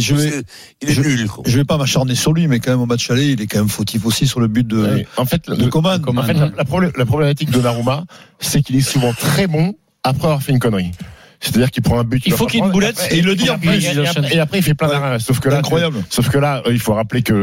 est 0.89 0.94
je- 0.94 1.01
nul, 1.01 1.27
quoi. 1.27 1.44
Je 1.47 1.57
vais 1.57 1.63
pas 1.65 1.77
m'acharner 1.77 2.15
sur 2.15 2.33
lui, 2.33 2.47
mais 2.47 2.59
quand 2.59 2.71
même 2.71 2.81
au 2.81 2.85
match 2.85 3.09
aller, 3.12 3.27
il 3.31 3.41
est 3.41 3.47
quand 3.47 3.59
même 3.59 3.69
fautif 3.69 4.06
aussi 4.06 4.27
sur 4.27 4.39
le 4.39 4.47
but 4.47 4.65
de, 4.67 4.77
Ouais. 4.85 5.07
En 5.17 5.25
fait, 5.25 5.47
de 5.50 5.56
le- 5.56 5.69
Coman. 5.69 6.01
en 6.06 6.23
fait, 6.23 6.33
la, 6.33 6.50
la 6.56 6.63
problé- 6.63 6.91
la 6.95 7.06
problématique 7.06 7.50
de 7.50 7.53
Donnarumma, 7.56 8.06
c'est 8.39 8.62
qu'il 8.62 8.75
est 8.75 8.81
souvent 8.81 9.13
très 9.13 9.47
bon 9.47 9.75
après 10.03 10.25
avoir 10.25 10.41
fait 10.44 10.51
une 10.51 10.59
connerie. 10.59 10.91
C'est-à-dire 11.39 11.71
qu'il 11.71 11.83
prend 11.83 11.99
un 11.99 12.03
but. 12.03 12.23
Il 12.25 12.33
faut 12.33 12.45
qu'il 12.45 12.55
y 12.55 12.63
ait 12.63 12.65
une 12.65 12.71
prendre, 12.71 12.73
boulette, 12.73 13.07
et 13.11 13.15
et 13.15 13.19
il 13.19 13.25
le 13.25 13.33
en 13.33 13.35
et 13.35 13.49
après- 13.49 13.67
plus, 13.67 13.85
et 13.85 13.91
il 13.91 13.99
après- 13.99 14.09
enchaîne. 14.09 14.25
Et 14.31 14.39
après, 14.39 14.57
il 14.59 14.63
fait 14.63 14.73
plein 14.73 14.87
d'arrêts. 14.87 15.19
Sauf 15.19 15.39
que 15.39 15.49
là, 15.49 15.57
incroyable. 15.57 16.03
Sauf 16.09 16.29
que 16.29 16.37
là, 16.37 16.61
euh, 16.65 16.73
il 16.73 16.79
faut 16.79 16.93
rappeler 16.93 17.21
que 17.21 17.33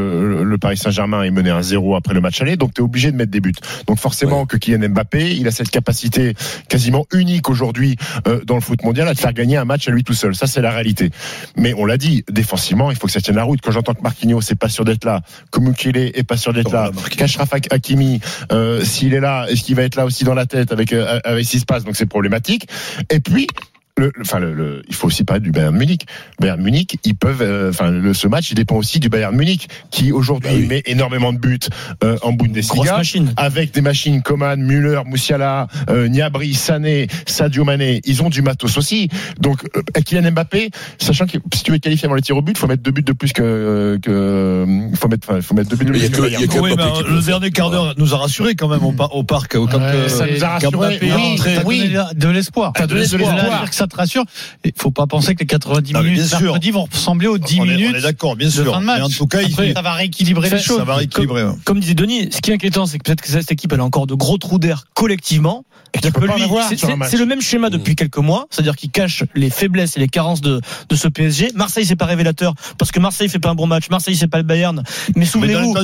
le 0.45 0.59
Paris 0.59 0.77
Saint-Germain 0.77 1.23
est 1.23 1.31
mené 1.31 1.51
à 1.51 1.63
0 1.63 1.95
après 1.97 2.15
le 2.15 2.21
match 2.21 2.41
aller, 2.41 2.57
donc 2.57 2.75
tu 2.75 2.81
es 2.81 2.85
obligé 2.85 3.11
de 3.13 3.17
mettre 3.17 3.31
des 3.31 3.41
buts. 3.41 3.53
Donc 3.87 3.99
forcément 3.99 4.47
que 4.47 4.57
Kylian 4.57 4.89
Mbappé, 4.91 5.37
il 5.37 5.47
a 5.47 5.51
cette 5.51 5.71
capacité 5.71 6.35
quasiment 6.69 7.07
unique 7.13 7.49
aujourd'hui 7.49 7.97
euh, 8.27 8.41
dans 8.45 8.55
le 8.55 8.61
foot 8.61 8.83
mondial 8.83 9.09
à 9.09 9.15
te 9.15 9.21
faire 9.21 9.33
gagner 9.33 9.57
un 9.57 9.65
match 9.65 9.89
à 9.89 9.91
lui 9.91 10.05
tout 10.05 10.15
seul. 10.15 10.35
Ça, 10.35 10.47
c'est 10.47 10.61
la 10.63 10.71
réalité. 10.71 11.11
Mais 11.57 11.75
on 11.77 11.85
l'a 11.85 11.97
dit, 11.97 12.25
défensivement, 12.31 12.91
il 12.91 12.97
faut 12.97 13.07
que 13.07 13.13
ça 13.13 13.21
tienne 13.21 13.37
la 13.37 13.45
route. 13.45 13.61
Quand 13.63 13.71
j'entends 13.73 13.95
que 13.95 14.03
Marquinhos 14.03 14.41
n'est 14.51 14.57
pas 14.57 14.69
sûr 14.69 14.85
d'être 14.85 15.05
là, 15.05 15.21
que 15.51 15.61
Mukele 15.61 15.97
est 16.15 16.23
pas 16.27 16.37
sûr 16.37 16.53
d'être 16.53 16.73
là, 16.73 16.91
qu'Ashraf 17.17 17.51
Hakimi, 17.71 18.21
euh, 18.51 18.83
s'il 18.85 19.15
est 19.15 19.21
là, 19.21 19.47
est-ce 19.49 19.63
qu'il 19.63 19.77
va 19.77 19.83
être 19.83 19.97
là 19.97 20.05
aussi 20.05 20.25
dans 20.25 20.35
la 20.35 20.47
tête 20.47 20.73
avec, 20.73 20.93
euh, 20.93 21.21
avec 21.25 21.45
ce 21.45 21.51
qui 21.53 21.61
se 21.61 21.65
passe? 21.65 21.85
Donc 21.85 21.97
c'est 21.97 22.07
problématique. 22.07 22.67
Et 23.11 23.21
puis, 23.21 23.47
le, 23.99 24.07
le- 24.07 24.23
enfin, 24.23 24.39
le, 24.39 24.55
le- 24.55 24.83
il 24.89 24.95
faut 24.95 25.07
aussi 25.07 25.23
parler 25.25 25.43
du 25.43 25.51
Bayern 25.51 25.77
Munich. 25.77 26.07
Bayern 26.41 26.61
Munich, 26.63 26.99
ils 27.05 27.15
peuvent, 27.15 27.43
euh, 27.43 27.69
enfin, 27.71 27.91
le, 27.91 28.15
ce 28.15 28.27
match, 28.27 28.51
il 28.51 28.55
dépend 28.55 28.77
aussi 28.77 29.01
du 29.01 29.09
Bayern 29.11 29.37
Munich, 29.37 29.69
qui 29.91 30.13
aujourd'hui 30.13 30.49
Bah 30.51 30.57
oui. 30.59 30.67
met 30.67 30.83
énormément 30.87 31.33
de 31.33 31.39
buts 31.39 31.59
euh, 32.03 32.17
en 32.23 32.33
Bundesliga, 32.33 33.01
avec 33.37 33.73
des 33.73 33.83
machines 33.83 34.23
Coman, 34.23 34.57
Müller, 34.61 35.03
Moussiala, 35.05 35.67
euh, 35.91 36.09
Niabri, 36.09 36.55
Sané, 36.55 37.07
Sadio 37.27 37.65
Mané. 37.65 38.01
Ils 38.05 38.23
ont 38.23 38.31
du 38.31 38.41
matos 38.41 38.79
aussi. 38.79 39.09
Donc, 39.41 39.63
euh, 39.77 39.83
Kylian 40.05 40.31
Mbappé, 40.33 40.71
sachant 40.99 41.27
que 41.27 41.37
si 41.55 41.63
tu 41.63 41.71
veux 41.71 41.77
être 41.77 41.83
qualifié 41.83 42.07
avant 42.07 42.15
les 42.15 42.23
tirs 42.23 42.37
au 42.37 42.43
but, 42.43 42.57
faut 42.57 42.67
mettre 42.67 42.83
deux 42.83 42.93
buts 42.93 43.03
de 43.03 43.13
plus 43.13 43.33
que, 43.35 43.99
que 44.03 44.65
faut 44.95 45.09
mettre, 45.09 45.29
enfin, 45.31 45.41
faut 45.43 45.55
mettre 45.55 45.69
deux 45.69 45.77
buts 45.77 45.85
de 45.85 45.91
plus 45.91 46.05
a 46.05 46.09
que 46.09 46.17
que- 46.17 46.23
a 46.23 46.47
que 46.47 46.59
Oui, 46.61 46.73
mais 46.77 46.83
euh, 46.83 47.03
peut 47.03 47.15
le 47.15 47.21
dernier 47.21 47.51
quart 47.51 47.71
d'heure 47.71 47.95
nous 47.99 48.15
a 48.15 48.17
rassuré 48.19 48.55
quand 48.55 48.69
même 48.69 48.85
au, 48.85 48.93
par- 48.93 49.15
au 49.15 49.23
parc. 49.23 49.53
Quand, 49.53 49.69
euh, 49.75 50.09
ça 50.09 50.25
nous 50.27 50.43
a 50.43 50.59
quand 50.61 50.79
rassuré, 50.79 50.95
Mbappé 50.97 51.13
oui. 51.15 51.31
rentré. 51.31 51.55
T'as 51.57 51.65
Oui. 51.65 51.95
de 52.15 52.29
l'espoir. 52.29 52.73
Ça 53.83 53.89
te 53.89 53.97
rassure. 53.97 54.25
Il 54.65 54.71
faut 54.77 54.93
pas 54.93 55.09
penser 55.09 55.35
que 55.35 55.41
les 55.41 55.47
90 55.47 55.93
Ah, 55.97 56.03
mais 56.03 56.11
minutes 56.11 56.31
mercredi 56.41 56.71
vont 56.71 56.85
ressembler 56.85 57.27
aux 57.27 57.39
10 57.39 57.59
on 57.61 57.65
est, 57.65 57.69
minutes 57.75 57.91
on 57.95 57.99
est 57.99 58.03
d'accord, 58.03 58.37
bien 58.37 58.47
de 58.47 58.53
sûr. 58.53 58.73
fin 58.73 58.81
de 58.81 58.87
Mais 58.87 59.01
en 59.01 59.09
tout 59.09 59.27
cas, 59.27 59.41
Après, 59.45 59.73
ça 59.73 59.83
va 59.83 59.95
rééquilibrer 59.95 60.51
les 60.51 60.59
choses. 60.61 60.77
ça 60.79 60.85
va 60.85 60.95
rééquilibrer. 60.97 61.43
ouais. 61.45 61.53
Comme 61.65 61.81
disait 61.81 61.95
Denis, 61.95 62.29
ce 62.31 62.41
qui 62.41 62.53
est 62.53 62.55
inquiétant, 62.55 62.87
c'est 62.87 62.99
que 62.99 63.03
peut-être 63.05 63.23
que 63.23 63.29
cette 63.29 63.51
équipe 63.51 63.73
elle 63.73 63.81
a 63.81 63.85
encore 63.85 64.07
de 64.07 64.15
gros 64.15 64.39
trous 64.39 64.61
d'air 64.61 64.85
collectivement. 64.95 65.65
Lui, 66.01 66.09
c'est- 67.09 67.17
le 67.19 67.27
même 67.27 67.41
schéma 67.43 67.71
depuis 67.71 67.95
quelques 67.97 68.17
mois, 68.19 68.47
c'est-à-dire 68.51 68.77
qu'il 68.77 68.91
cache 68.91 69.25
les 69.35 69.51
faiblesses 69.51 69.97
et 69.97 70.01
les 70.01 70.09
carences 70.09 70.41
de, 70.41 70.61
de 70.89 70.97
ce 70.97 71.07
PSG. 71.09 71.51
Marseille, 71.55 71.85
c'est 71.85 71.97
pas 71.97 72.07
révélateur 72.07 72.55
parce 72.79 72.91
que 72.91 72.99
Marseille 73.01 73.29
fait 73.29 73.39
pas 73.39 73.51
un 73.51 73.55
bon 73.55 73.67
match. 73.67 73.91
Marseille, 73.91 74.17
c'est 74.17 74.27
pas 74.29 74.39
le 74.39 74.45
Bayern. 74.45 74.83
Mais 75.17 75.27
souvenez-vous, 75.27 75.75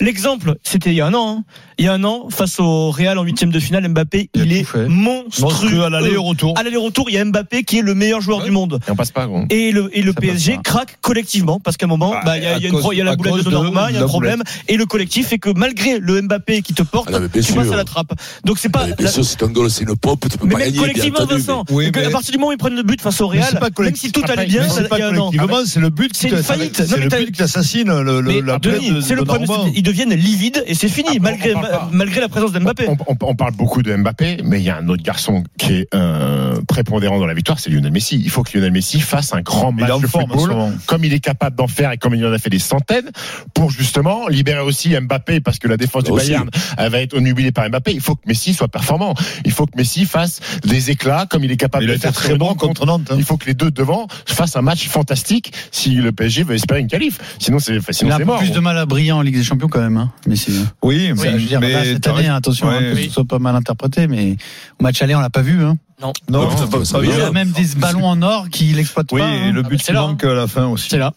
l'exemple, 0.00 0.56
c'était 0.62 0.90
il 0.90 0.96
y 0.96 1.00
a 1.00 1.06
un 1.06 1.14
an. 1.14 1.38
hein. 1.38 1.44
Il 1.78 1.86
y 1.86 1.88
a 1.88 1.94
un 1.94 2.04
an, 2.04 2.28
face 2.28 2.60
au 2.60 2.90
Real 2.90 3.16
en 3.18 3.22
huitième 3.22 3.50
de 3.50 3.58
finale, 3.58 3.88
Mbappé, 3.88 4.28
Il 4.34 4.52
est 4.52 4.64
fait. 4.64 4.86
monstrueux. 4.88 5.82
à 5.84 5.88
l'aller 5.88 6.12
et 6.12 6.16
au 6.18 6.22
retour. 6.24 6.58
À 6.58 6.62
l'aller-retour, 6.62 7.08
il 7.08 7.14
y 7.14 7.18
a 7.18 7.24
Mbappé 7.24 7.62
qui 7.64 7.78
est 7.78 7.82
le 7.82 7.94
meilleur 7.94 8.20
joueur 8.20 8.38
Ouais. 8.40 8.44
du 8.44 8.50
monde. 8.50 8.78
Et 8.86 8.90
on 8.90 8.96
passe 8.96 9.10
pas, 9.10 9.26
gros. 9.26 9.44
Et 9.48 9.72
le, 9.72 9.88
et 9.96 10.02
le 10.02 10.12
PSG 10.12 10.56
pas. 10.56 10.62
craque 10.62 10.98
collectivement 11.00 11.58
parce 11.58 11.76
qu'à 11.78 11.86
un 11.86 11.88
moment, 11.88 12.12
Ah, 12.14 12.22
bah, 12.24 12.36
il 12.38 12.44
y 12.44 12.46
a, 12.46 12.58
y 12.58 12.64
une 12.66 12.72
cause- 12.72 12.80
pro- 12.82 12.92
il 12.92 12.98
y 12.98 13.00
a 13.00 13.04
la 13.04 13.16
boulette 13.16 13.36
de 13.36 13.42
Donnarumma, 13.42 13.86
il 13.90 13.96
y 13.96 13.98
a 13.98 14.02
un 14.02 14.06
problème, 14.06 14.42
et 14.68 14.76
le 14.76 14.84
collectif 14.84 15.28
fait 15.28 15.38
que 15.38 15.50
malgré 15.56 15.98
le 15.98 16.20
Mbappé 16.20 16.60
qui 16.62 16.74
te 16.74 16.82
porte, 16.82 17.08
Ah 17.14 17.18
tu 17.32 17.52
passes 17.54 17.72
à 17.72 17.76
la 17.76 17.84
trappe. 17.84 18.12
Donc 18.44 18.58
c'est 18.58 18.68
pas. 18.68 18.86
Bien 19.30 19.38
c'est 19.38 19.44
un 19.44 19.52
goal, 19.52 19.70
c'est 19.70 19.84
une 19.84 19.96
pop, 19.96 20.26
tu 20.28 20.38
peux 20.38 20.46
mais 20.46 20.52
pas 20.52 20.58
gagner, 20.60 20.72
bien 20.72 20.80
collectivement, 20.82 21.18
entendu. 21.20 21.34
Vincent, 21.34 21.64
Oui, 21.70 21.90
mais- 21.94 22.04
à 22.04 22.10
partir 22.10 22.32
du 22.32 22.38
moment 22.38 22.50
où 22.50 22.52
ils 22.52 22.58
prennent 22.58 22.74
le 22.74 22.82
but 22.82 23.00
face 23.00 23.20
au 23.20 23.28
Real, 23.28 23.44
c'est 23.48 23.58
pas 23.58 23.68
même 23.82 23.96
si 23.96 24.12
tout 24.12 24.22
allait 24.28 24.46
bien, 24.46 24.68
c'est 24.68 24.88
pas 24.88 24.98
collectivement, 24.98 25.64
c'est 25.64 25.80
le 25.80 25.90
but 25.90 26.12
C'est 26.14 26.28
une 26.28 26.42
faillite. 26.42 26.82
C'est 26.84 26.96
le 26.98 27.08
but 27.08 27.32
qui 27.32 27.42
assassine 27.42 27.88
la 27.90 28.58
c'est 29.00 29.14
le 29.14 29.24
problème, 29.24 29.72
qu'ils 29.72 29.82
deviennent 29.82 30.14
livides 30.14 30.62
et 30.66 30.74
c'est 30.74 30.88
fini, 30.88 31.18
Après, 31.18 31.54
malgré, 31.92 32.20
la 32.20 32.28
présence 32.28 32.52
d'Mbappé. 32.52 32.86
On, 33.06 33.34
parle 33.34 33.54
beaucoup 33.54 33.82
de 33.82 33.94
Mbappé, 33.94 34.38
mais 34.44 34.60
il 34.60 34.64
y 34.64 34.70
a 34.70 34.76
un 34.76 34.88
autre 34.88 35.02
garçon 35.02 35.44
qui 35.56 35.72
est 35.74 35.88
euh, 35.94 36.60
prépondérant 36.68 37.18
dans 37.18 37.26
la 37.26 37.34
victoire, 37.34 37.58
c'est 37.58 37.70
Lionel 37.70 37.92
Messi. 37.92 38.20
Il 38.22 38.30
faut 38.30 38.42
que 38.42 38.56
Lionel 38.56 38.72
Messi 38.72 39.00
fasse 39.00 39.32
un 39.32 39.40
grand 39.40 39.72
match 39.72 40.00
de 40.00 40.06
football, 40.06 40.72
comme 40.86 41.04
il 41.04 41.12
est 41.12 41.20
capable 41.20 41.56
d'en 41.56 41.68
faire 41.68 41.92
et 41.92 41.98
comme 41.98 42.14
il 42.14 42.24
en 42.26 42.32
a 42.32 42.38
fait 42.38 42.50
des 42.50 42.58
centaines, 42.58 43.10
pour 43.54 43.70
justement 43.70 44.28
libérer 44.28 44.60
aussi 44.60 44.94
Mbappé, 44.98 45.40
parce 45.40 45.58
que 45.58 45.68
la 45.68 45.76
défense 45.76 46.04
du. 46.04 46.12
Bayern 46.12 46.50
va 46.76 47.00
être 47.00 47.14
onnubilée 47.16 47.52
par 47.52 47.68
Mbappé. 47.68 47.92
Il 47.92 48.00
faut 48.00 48.14
que 48.14 48.22
Messi 48.26 48.52
soit 48.52 48.68
performant. 48.68 49.14
Il 49.44 49.52
faut 49.52 49.66
que 49.66 49.72
Messi 49.76 50.04
fasse 50.06 50.40
des 50.64 50.90
éclats 50.90 51.26
comme 51.28 51.44
il 51.44 51.50
est 51.50 51.56
capable 51.56 51.84
Il 51.84 51.86
de 51.88 51.92
a 51.92 51.94
le 51.94 51.98
été 51.98 52.06
faire 52.08 52.12
très 52.14 52.36
bon 52.36 52.54
contre 52.54 52.86
Nantes. 52.86 53.08
hein. 53.10 53.16
Il 53.18 53.24
faut 53.24 53.36
que 53.36 53.46
les 53.46 53.54
deux 53.54 53.70
devant 53.70 54.06
fassent 54.26 54.56
un 54.56 54.62
match 54.62 54.86
fantastique 54.88 55.52
si 55.70 55.90
le 55.96 56.12
PSG 56.12 56.42
veut 56.44 56.54
espérer 56.54 56.80
une 56.80 56.88
qualif. 56.88 57.18
Sinon, 57.38 57.58
c'est 57.58 57.76
Il 57.76 57.82
sinon 57.94 58.10
a 58.12 58.14
un 58.14 58.18
c'est 58.18 58.24
mort. 58.24 58.38
plus 58.38 58.52
de 58.52 58.60
mal 58.60 58.76
à 58.78 58.86
briller 58.86 59.12
en 59.12 59.22
Ligue 59.22 59.36
des 59.36 59.44
Champions 59.44 59.68
quand 59.68 59.80
même. 59.80 59.96
Hein. 59.96 60.10
Mais 60.26 60.36
c'est. 60.36 60.52
Oui, 60.82 61.12
Ça, 61.16 61.26
je 61.32 61.36
veux 61.36 61.38
dire, 61.42 61.60
là, 61.60 61.84
cette 61.84 62.06
année, 62.06 62.28
attention, 62.28 62.68
Ouais. 62.68 62.76
hein, 62.76 62.94
que 62.94 63.02
ce 63.02 63.10
soit 63.10 63.24
pas 63.24 63.38
mal 63.38 63.54
interprété, 63.56 64.06
mais 64.06 64.36
au 64.78 64.82
match 64.82 65.00
aller, 65.02 65.14
on 65.14 65.20
l'a 65.20 65.30
pas 65.30 65.42
vu. 65.42 65.62
Hein. 65.64 65.76
Non. 66.02 66.12
Non, 66.30 66.48
c'est 66.56 66.70
pas- 66.70 66.82
ça 66.84 66.98
Il 67.02 67.10
y 67.10 67.12
a 67.12 67.30
même 67.30 67.50
des 67.50 67.66
ballons 67.76 68.06
en 68.06 68.22
or 68.22 68.48
qu'il 68.48 68.78
exploite 68.78 69.08
Oui, 69.12 69.20
pas. 69.20 69.28
et 69.28 69.48
hein. 69.48 69.52
le 69.52 69.62
but 69.62 69.78
c'est 69.78 69.88
qui 69.88 69.92
là, 69.92 70.00
manque 70.00 70.24
à 70.24 70.32
la 70.32 70.46
fin 70.46 70.66
aussi. 70.66 70.88
C'est 70.88 70.96
là. 70.98 71.12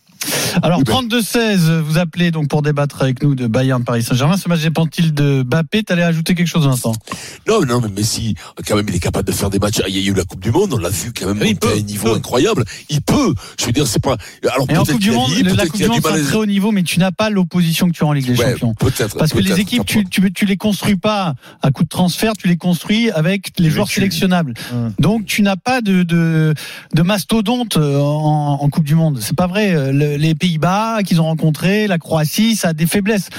Alors 0.62 0.80
Oui, 0.80 0.84
ben. 0.86 0.94
32-16, 1.20 1.80
vous 1.82 1.98
appelez 1.98 2.32
donc 2.32 2.48
pour 2.48 2.62
débattre 2.62 3.02
avec 3.02 3.24
nous 3.24 3.36
de 3.36 3.48
Bayern 3.48 3.84
Paris 3.84 4.04
Saint-Germain. 4.04 4.38
Ce 4.38 4.48
match 4.48 4.62
dépend-il 4.62 5.14
de 5.14 5.44
Bappé 5.44 5.84
T'allais 5.84 6.04
ajouter 6.04 6.36
quelque 6.36 6.48
chose 6.48 6.66
Vincent? 6.66 6.94
Non, 7.48 7.66
non, 7.66 7.82
mais 7.82 7.90
Messi, 7.90 8.36
quand 8.68 8.76
même, 8.76 8.86
il 8.88 8.96
est 8.96 9.00
capable 9.00 9.28
de 9.28 9.34
faire 9.34 9.50
des 9.50 9.60
matchs. 9.60 9.82
Il 9.88 9.98
y 9.98 10.08
a 10.08 10.12
eu 10.12 10.14
la 10.14 10.24
Coupe 10.24 10.42
du 10.42 10.52
Monde, 10.52 10.74
on 10.74 10.78
l'a 10.78 10.90
vu 10.90 11.12
quand 11.12 11.28
même 11.28 11.40
Oui, 11.42 11.50
il 11.52 11.56
peut, 11.56 11.70
à 11.70 11.78
un 11.78 11.82
niveau 11.82 12.10
peut. 12.12 12.16
incroyable. 12.18 12.64
Il 12.90 13.02
peut. 13.02 13.34
Je 13.60 13.66
veux 13.66 13.72
dire, 13.72 13.88
c'est 13.88 14.02
pas. 14.02 14.18
Alors 14.54 14.68
Et 14.70 14.78
en 14.78 14.86
Coupe 14.86 15.00
du 15.00 15.12
Monde, 15.12 15.30
dit, 15.32 15.44
la 15.44 15.66
Coupe 15.66 15.78
du 15.82 15.88
Monde 15.88 16.00
c'est 16.04 16.10
à- 16.12 16.24
très 16.24 16.36
haut 16.38 16.46
niveau, 16.46 16.72
mais 16.72 16.84
tu 16.84 17.00
n'as 17.00 17.12
pas 17.12 17.30
l'opposition 17.30 17.88
que 17.88 17.94
tu 17.94 18.04
as 18.04 18.08
en 18.08 18.14
Ligue 18.14 18.28
des 18.28 18.38
Ouais, 18.40 18.52
Champions. 18.52 18.74
peut-être. 18.76 19.18
Parce 19.18 19.34
que 19.34 19.40
les 19.40 19.60
équipes, 19.60 19.86
tu, 19.86 20.06
tu, 20.06 20.32
tu 20.32 20.46
les 20.46 20.58
construis 20.58 20.96
pas 20.96 21.34
à 21.62 21.72
coup 21.72 21.84
de 21.84 21.90
transfert, 21.90 22.34
tu 22.38 22.48
les 22.48 22.58
construis 22.58 23.10
avec 23.12 23.52
les 23.60 23.70
joueurs 23.70 23.88
tu- 23.88 23.96
sélectionnables. 23.96 24.54
Hum. 24.74 24.94
Donc 25.00 25.26
tu 25.26 25.42
n'as 25.42 25.56
pas 25.56 25.82
de, 25.82 26.04
de, 26.04 26.54
de 26.94 27.02
mastodonte 27.02 27.78
euh, 27.78 28.00
en, 28.00 28.60
en 28.62 28.70
Coupe 28.70 28.84
du 28.86 28.96
Monde. 28.96 29.20
C'est 29.22 29.36
pas 29.36 29.48
vrai. 29.48 29.74
Euh, 29.76 29.92
Le- 29.92 30.13
les 30.18 30.36
Pays-Bas 30.36 31.04
qu'ils 31.04 31.22
ont 31.22 31.26
rencontrés, 31.26 31.88
la 31.88 31.98
Croatie, 31.98 32.56
ça 32.56 32.70
a 32.70 32.74
des 32.74 32.88
faiblesses. 32.88 33.30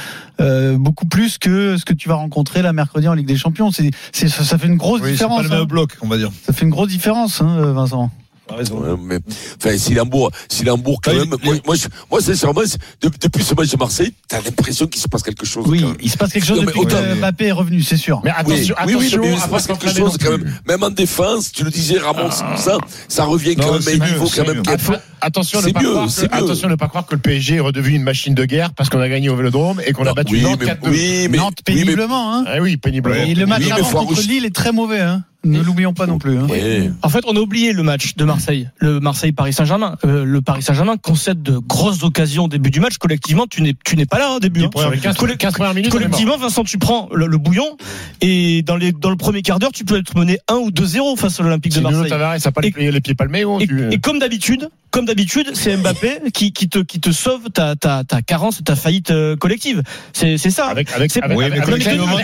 Euh, 0.41 0.77
beaucoup 0.77 1.07
plus 1.07 1.39
que 1.39 1.77
ce 1.77 1.85
que 1.85 1.93
tu 1.95 2.09
vas 2.09 2.17
rencontrer 2.17 2.63
la 2.63 2.73
mercredi 2.73 3.07
en 3.09 3.15
Ligue 3.15 3.27
des 3.27 3.37
Champions. 3.37 3.71
C'est, 3.71 3.91
c'est, 4.13 4.29
ça 4.29 4.45
ça 4.45 4.59
fait 4.59 4.67
une 4.67 4.77
grosse 4.77 5.01
Oui, 5.03 5.13
différence. 5.13 5.39
pas 5.39 5.43
le 5.45 5.49
même 5.49 5.61
hein. 5.61 5.65
bloc, 5.65 5.97
on 6.03 6.09
va 6.09 6.17
dire. 6.17 6.31
Ça 6.45 6.53
fait 6.53 6.65
une 6.65 6.71
grosse 6.71 6.89
différence, 6.89 7.41
hein, 7.41 7.73
Vincent. 7.73 8.11
T'as 8.47 8.57
raison. 8.57 8.77
Ouais, 8.79 8.97
mais, 9.03 9.19
enfin, 9.59 9.77
s'il 9.79 9.97
est 9.97 10.01
en 10.01 10.07
bourg, 10.07 10.31
s'il 10.51 10.67
est 10.67 10.71
en 10.71 10.77
bourg 10.79 11.01
quand 11.03 11.13
Ouais, 11.13 11.19
même, 11.21 11.35
moi, 11.43 11.55
moi, 11.67 11.77
je- 11.77 11.89
moi, 12.11 12.21
sincèrement, 12.21 12.61
de- 12.61 13.09
depuis 13.21 13.43
ce 13.43 13.55
match 13.55 13.71
de 13.71 13.77
Marseille, 13.79 14.13
t'as 14.29 14.43
l'impression 14.43 14.87
qu'il 14.87 15.01
se 15.01 15.09
passe 15.09 15.23
quelque 15.23 15.47
chose. 15.47 15.65
Oui, 15.67 15.83
il 16.03 16.11
se 16.11 16.17
passe 16.19 16.31
quelque 16.33 16.45
chose 16.47 16.59
Non, 16.59 16.65
mais 16.67 16.73
depuis 16.73 16.87
que 16.87 17.15
Mbappé 17.15 17.47
est 17.47 17.53
revenu, 17.53 17.83
c'est 17.83 17.97
sûr. 17.97 18.21
Mais 18.23 18.31
Oui, 18.31 18.37
attention, 18.55 18.75
oui, 18.87 18.95
oui, 18.97 19.07
attention 19.07 19.21
mais 19.23 19.29
il 19.29 19.33
à 19.33 19.37
se 19.37 19.43
pas 19.43 19.49
passe 19.49 19.67
quelque 19.67 19.89
chose 19.95 20.19
quand 20.23 20.31
même. 20.33 20.55
Même 20.69 20.83
en 20.83 20.91
défense, 20.91 21.53
tu 21.53 21.65
le 21.65 21.71
disais, 21.71 21.99
Ramon, 21.99 22.29
Ah. 22.31 22.57
ça, 22.59 22.77
ça 23.09 23.25
revient 23.25 23.57
quand 23.57 23.73
même. 23.73 23.81
c'est 23.81 23.97
Mais 23.99 24.07
il 24.07 24.13
mieux, 24.13 24.19
faut 24.19 24.27
c'est 24.27 24.43
quand 24.45 24.49
même 24.53 24.63
Attention- 24.67 25.01
Attention 25.21 25.61
de 25.61 25.65
C'est 25.65 25.73
pas 25.73 25.81
mieux, 25.81 25.91
croire 25.91 26.07
que, 26.15 26.21
mieux. 26.21 26.29
attention 26.35 26.69
de 26.69 26.75
pas 26.75 26.89
croire 26.89 27.07
que 27.07 27.15
le 27.15 27.21
PSG 27.21 27.55
est 27.55 27.61
redevenu 27.61 27.97
une 27.97 28.03
machine 28.03 28.35
de 28.35 28.45
guerre 28.45 28.75
parce 28.75 28.91
qu'on 28.91 29.01
a 29.01 29.09
gagné 29.09 29.31
au 29.31 29.37
Vélodrome 29.37 29.81
et 29.87 29.93
qu'on 29.95 30.05
a 30.07 30.13
battu 30.13 30.35
oui, 30.35 30.43
Nantes 30.43 30.59
mais- 30.61 30.67
4-2. 30.67 30.91
oui, 30.91 31.29
mais- 31.31 31.39
Nantes 31.39 31.55
oui, 31.67 31.75
mais- 31.75 31.81
péniblement, 31.85 32.35
hein. 32.35 32.45
Ah 32.47 32.57
oui, 32.61 32.77
péniblement. 32.77 33.25
Et 33.25 33.35
le 33.35 33.47
match 33.47 33.63
avant 33.71 34.05
contre 34.05 34.21
Lille 34.21 34.45
est 34.45 34.55
très 34.55 34.71
mauvais, 34.73 35.01
hein. 35.01 35.25
Ne 35.45 35.61
l'oublions 35.61 35.93
pas 35.93 36.07
non 36.07 36.19
plus. 36.19 36.37
Hein. 36.39 36.47
Ouais. 36.49 36.91
En 37.03 37.09
fait, 37.09 37.25
on 37.27 37.37
a 37.37 37.41
oublié 37.41 37.73
le 37.73 37.83
match 37.83 38.17
de 38.17 38.25
Marseille, 38.25 38.69
le 38.79 39.01
Marseille-Paris 39.01 39.53
Saint-Germain. 39.53 39.97
Euh, 40.05 40.25
le 40.25 40.41
Paris 40.41 40.63
Saint-Germain 40.63 40.97
concède 40.97 41.43
de 41.43 41.59
grosses 41.59 42.03
occasions 42.03 42.45
au 42.45 42.49
début 42.49 42.71
du 42.71 42.81
match. 42.81 42.99
Collectivement, 42.99 43.47
tu 43.49 43.63
n'es 43.63 43.75
tu 43.85 43.97
n'es 43.97 44.07
pas 44.07 44.19
là 44.19 44.37
au 44.37 44.41
début. 44.41 44.63
hein. 44.65 44.71
Sur 44.77 44.91
les 44.91 44.99
15, 44.99 45.17
Colle- 45.17 45.37
15 45.37 45.55
premières 45.55 45.75
minutes. 45.75 45.91
Collectivement, 45.93 46.37
Vincent, 46.37 46.65
tu 46.65 46.79
prends 46.79 47.09
le, 47.13 47.27
le 47.27 47.39
bouillon 47.39 47.77
et 48.21 48.63
dans 48.63 48.77
les 48.77 48.93
dans 48.93 49.11
le 49.11 49.17
premier 49.17 49.43
quart 49.43 49.59
d'heure, 49.59 49.73
tu 49.73 49.85
peux 49.85 49.99
être 49.99 50.17
mené 50.17 50.39
1 50.49 50.55
ou 50.57 50.71
2-0 50.71 51.17
face 51.17 51.41
à 51.41 51.43
l'Olympique 51.43 51.75
de 51.75 51.81
Marseille. 51.81 52.09
Tavares 52.11 52.37
n'a 52.45 52.53
pas 52.53 52.61
les 52.61 52.69
Et- 52.69 52.73
pieds- 52.73 52.91
les 52.91 53.01
pieds 53.01 53.15
palmés, 53.15 53.45
oh, 53.45 53.59
Et, 53.61 53.67
tu- 53.67 53.89
et 53.93 53.99
comme 53.99 54.19
d'habitude, 54.19 54.69
comme 54.95 55.07
d'habitude, 55.07 55.51
c'est 55.55 55.77
Mbappé 55.77 56.21
qui, 56.33 56.53
qui 56.53 56.69
te 56.69 56.79
qui 56.79 57.01
te 57.01 57.11
sauve 57.11 57.51
ta 57.53 57.75
ta 57.75 58.05
ta 58.05 58.23
carence, 58.23 58.61
ta 58.65 58.77
faillite 58.77 59.11
euh, 59.11 59.35
collective. 59.35 59.83
C'est 60.13 60.39
c'est 60.39 60.51
ça. 60.51 60.67
avec, 60.69 60.89
avec, 60.93 61.17
avec, 61.17 61.37
Oui, 61.37 61.45
mais 61.51 61.59
avec, 61.59 61.59
avec, 61.59 61.65
collectivement, 61.65 62.17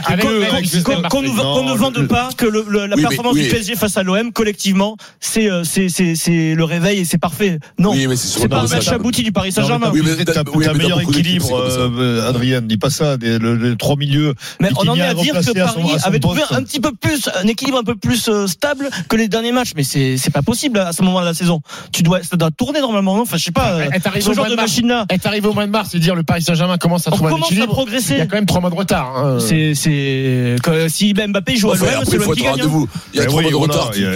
avec, 0.99 1.09
qu'on- 1.11 1.23
ne 1.23 1.77
vende 1.77 2.07
pas 2.07 2.29
que 2.37 2.47
le- 2.47 2.65
le- 2.69 2.87
la 2.87 2.95
Oui, 2.95 3.03
mais- 3.03 3.09
performance 3.09 3.35
oui. 3.35 3.43
du 3.43 3.49
PSG 3.49 3.75
face 3.75 3.97
à 3.97 4.05
l'OM 4.05 4.33
collectivement 4.33 4.97
c'est 5.19 5.51
euh, 5.51 5.65
c'est 5.65 6.55
le 6.55 6.63
réveil 6.65 7.01
et 7.01 7.05
c'est 7.05 7.19
parfait 7.19 7.59
non 7.79 7.91
Oui, 7.91 8.07
mais 8.07 8.15
c'est 8.15 8.47
pas 8.49 8.61
un 8.61 8.67
match 8.69 8.87
abouti 8.89 9.25
du 9.25 9.33
Paris 9.33 9.49
mais 9.49 9.63
Saint-Germain 9.63 9.91
t'as- 9.91 10.45
mais 10.45 10.67
mais 10.69 10.75
meilleur 10.75 11.01
équilibre, 11.01 11.53
euh, 11.57 12.29
Adrien. 12.29 12.61
Dis 12.61 12.77
pas 12.79 12.91
ça. 12.91 13.17
Les 13.21 13.77
trois 13.79 13.97
milieux. 13.97 14.35
mais 14.61 14.69
on 14.77 14.87
en 14.89 14.95
est 14.95 15.01
à 15.03 15.15
dire 15.15 15.35
que 15.35 15.53
Paris 15.59 15.83
avait 16.05 16.21
trouvé 16.21 16.43
un 16.51 16.63
petit 16.63 16.79
peu 16.79 16.93
plus 16.93 17.29
un 17.43 17.49
équilibre 17.49 17.79
un 17.79 17.85
peu 17.85 17.97
plus 17.97 18.31
stable 18.47 18.89
que 19.09 19.17
les 19.17 19.27
derniers 19.27 19.51
matchs 19.53 19.73
mais 19.75 19.83
c'est 19.83 20.31
pas 20.33 20.43
possible 20.43 20.79
à 20.79 20.93
ce 20.93 21.03
moment 21.03 21.21
de 21.21 21.25
la 21.27 21.35
saison 21.35 21.61
tu 21.93 22.05
dois 22.05 22.21
tourner 22.61 22.81
normalement 22.81 23.17
non? 23.17 23.23
Enfin 23.23 23.39
je 23.39 23.45
sais 23.45 23.53
pas 23.53 23.73
euh, 23.73 23.91
Est 23.91 24.07
arrivé 24.07 24.21
ce 24.21 24.29
au 24.31 24.35
genre 24.35 24.45
mois 24.45 24.49
de 24.49 24.51
de 24.51 24.57
mars. 24.57 24.71
machine 24.71 24.89
là 24.89 25.07
Est 25.11 25.25
arrivé 25.25 25.49
au 25.49 25.55
mois 25.55 25.65
de 25.67 25.71
mars 25.71 25.95
et 25.95 25.99
dire 25.99 26.15
le 26.15 26.23
Paris 26.23 26.43
Saint-Germain 26.43 26.77
commence 26.77 27.07
à 27.09 27.11
on 27.11 27.17
trouver 27.17 27.31
un 27.31 27.35
commence 27.37 27.49
à 27.51 27.55
équilibre. 27.55 27.67
Il 27.67 27.71
y 27.73 27.75
progresser 27.75 28.21
a 28.21 28.27
quand 28.27 28.37
même 28.37 28.45
trois 28.45 28.61
mois 28.61 28.69
de 28.71 28.75
retard. 28.75 29.17
hein. 29.17 29.39
c'est 29.41 29.75
c'est 29.75 30.57
si 30.89 31.15
Mbappé 31.15 31.57
joue 31.57 31.71
à 31.71 31.77
l'OM 31.77 31.87
c'est 32.05 32.19
gagne 32.19 32.47
hein. 32.47 32.51
rendez-vous. 32.51 32.89
Il 33.15 33.21
y 33.21 33.23
a 33.23 33.27
trois 33.27 33.39
oui, 33.43 33.51
mois 33.51 33.53
de 33.53 33.57
retard. 33.57 33.91
il 33.97 34.03
y 34.03 34.07
a- 34.07 34.15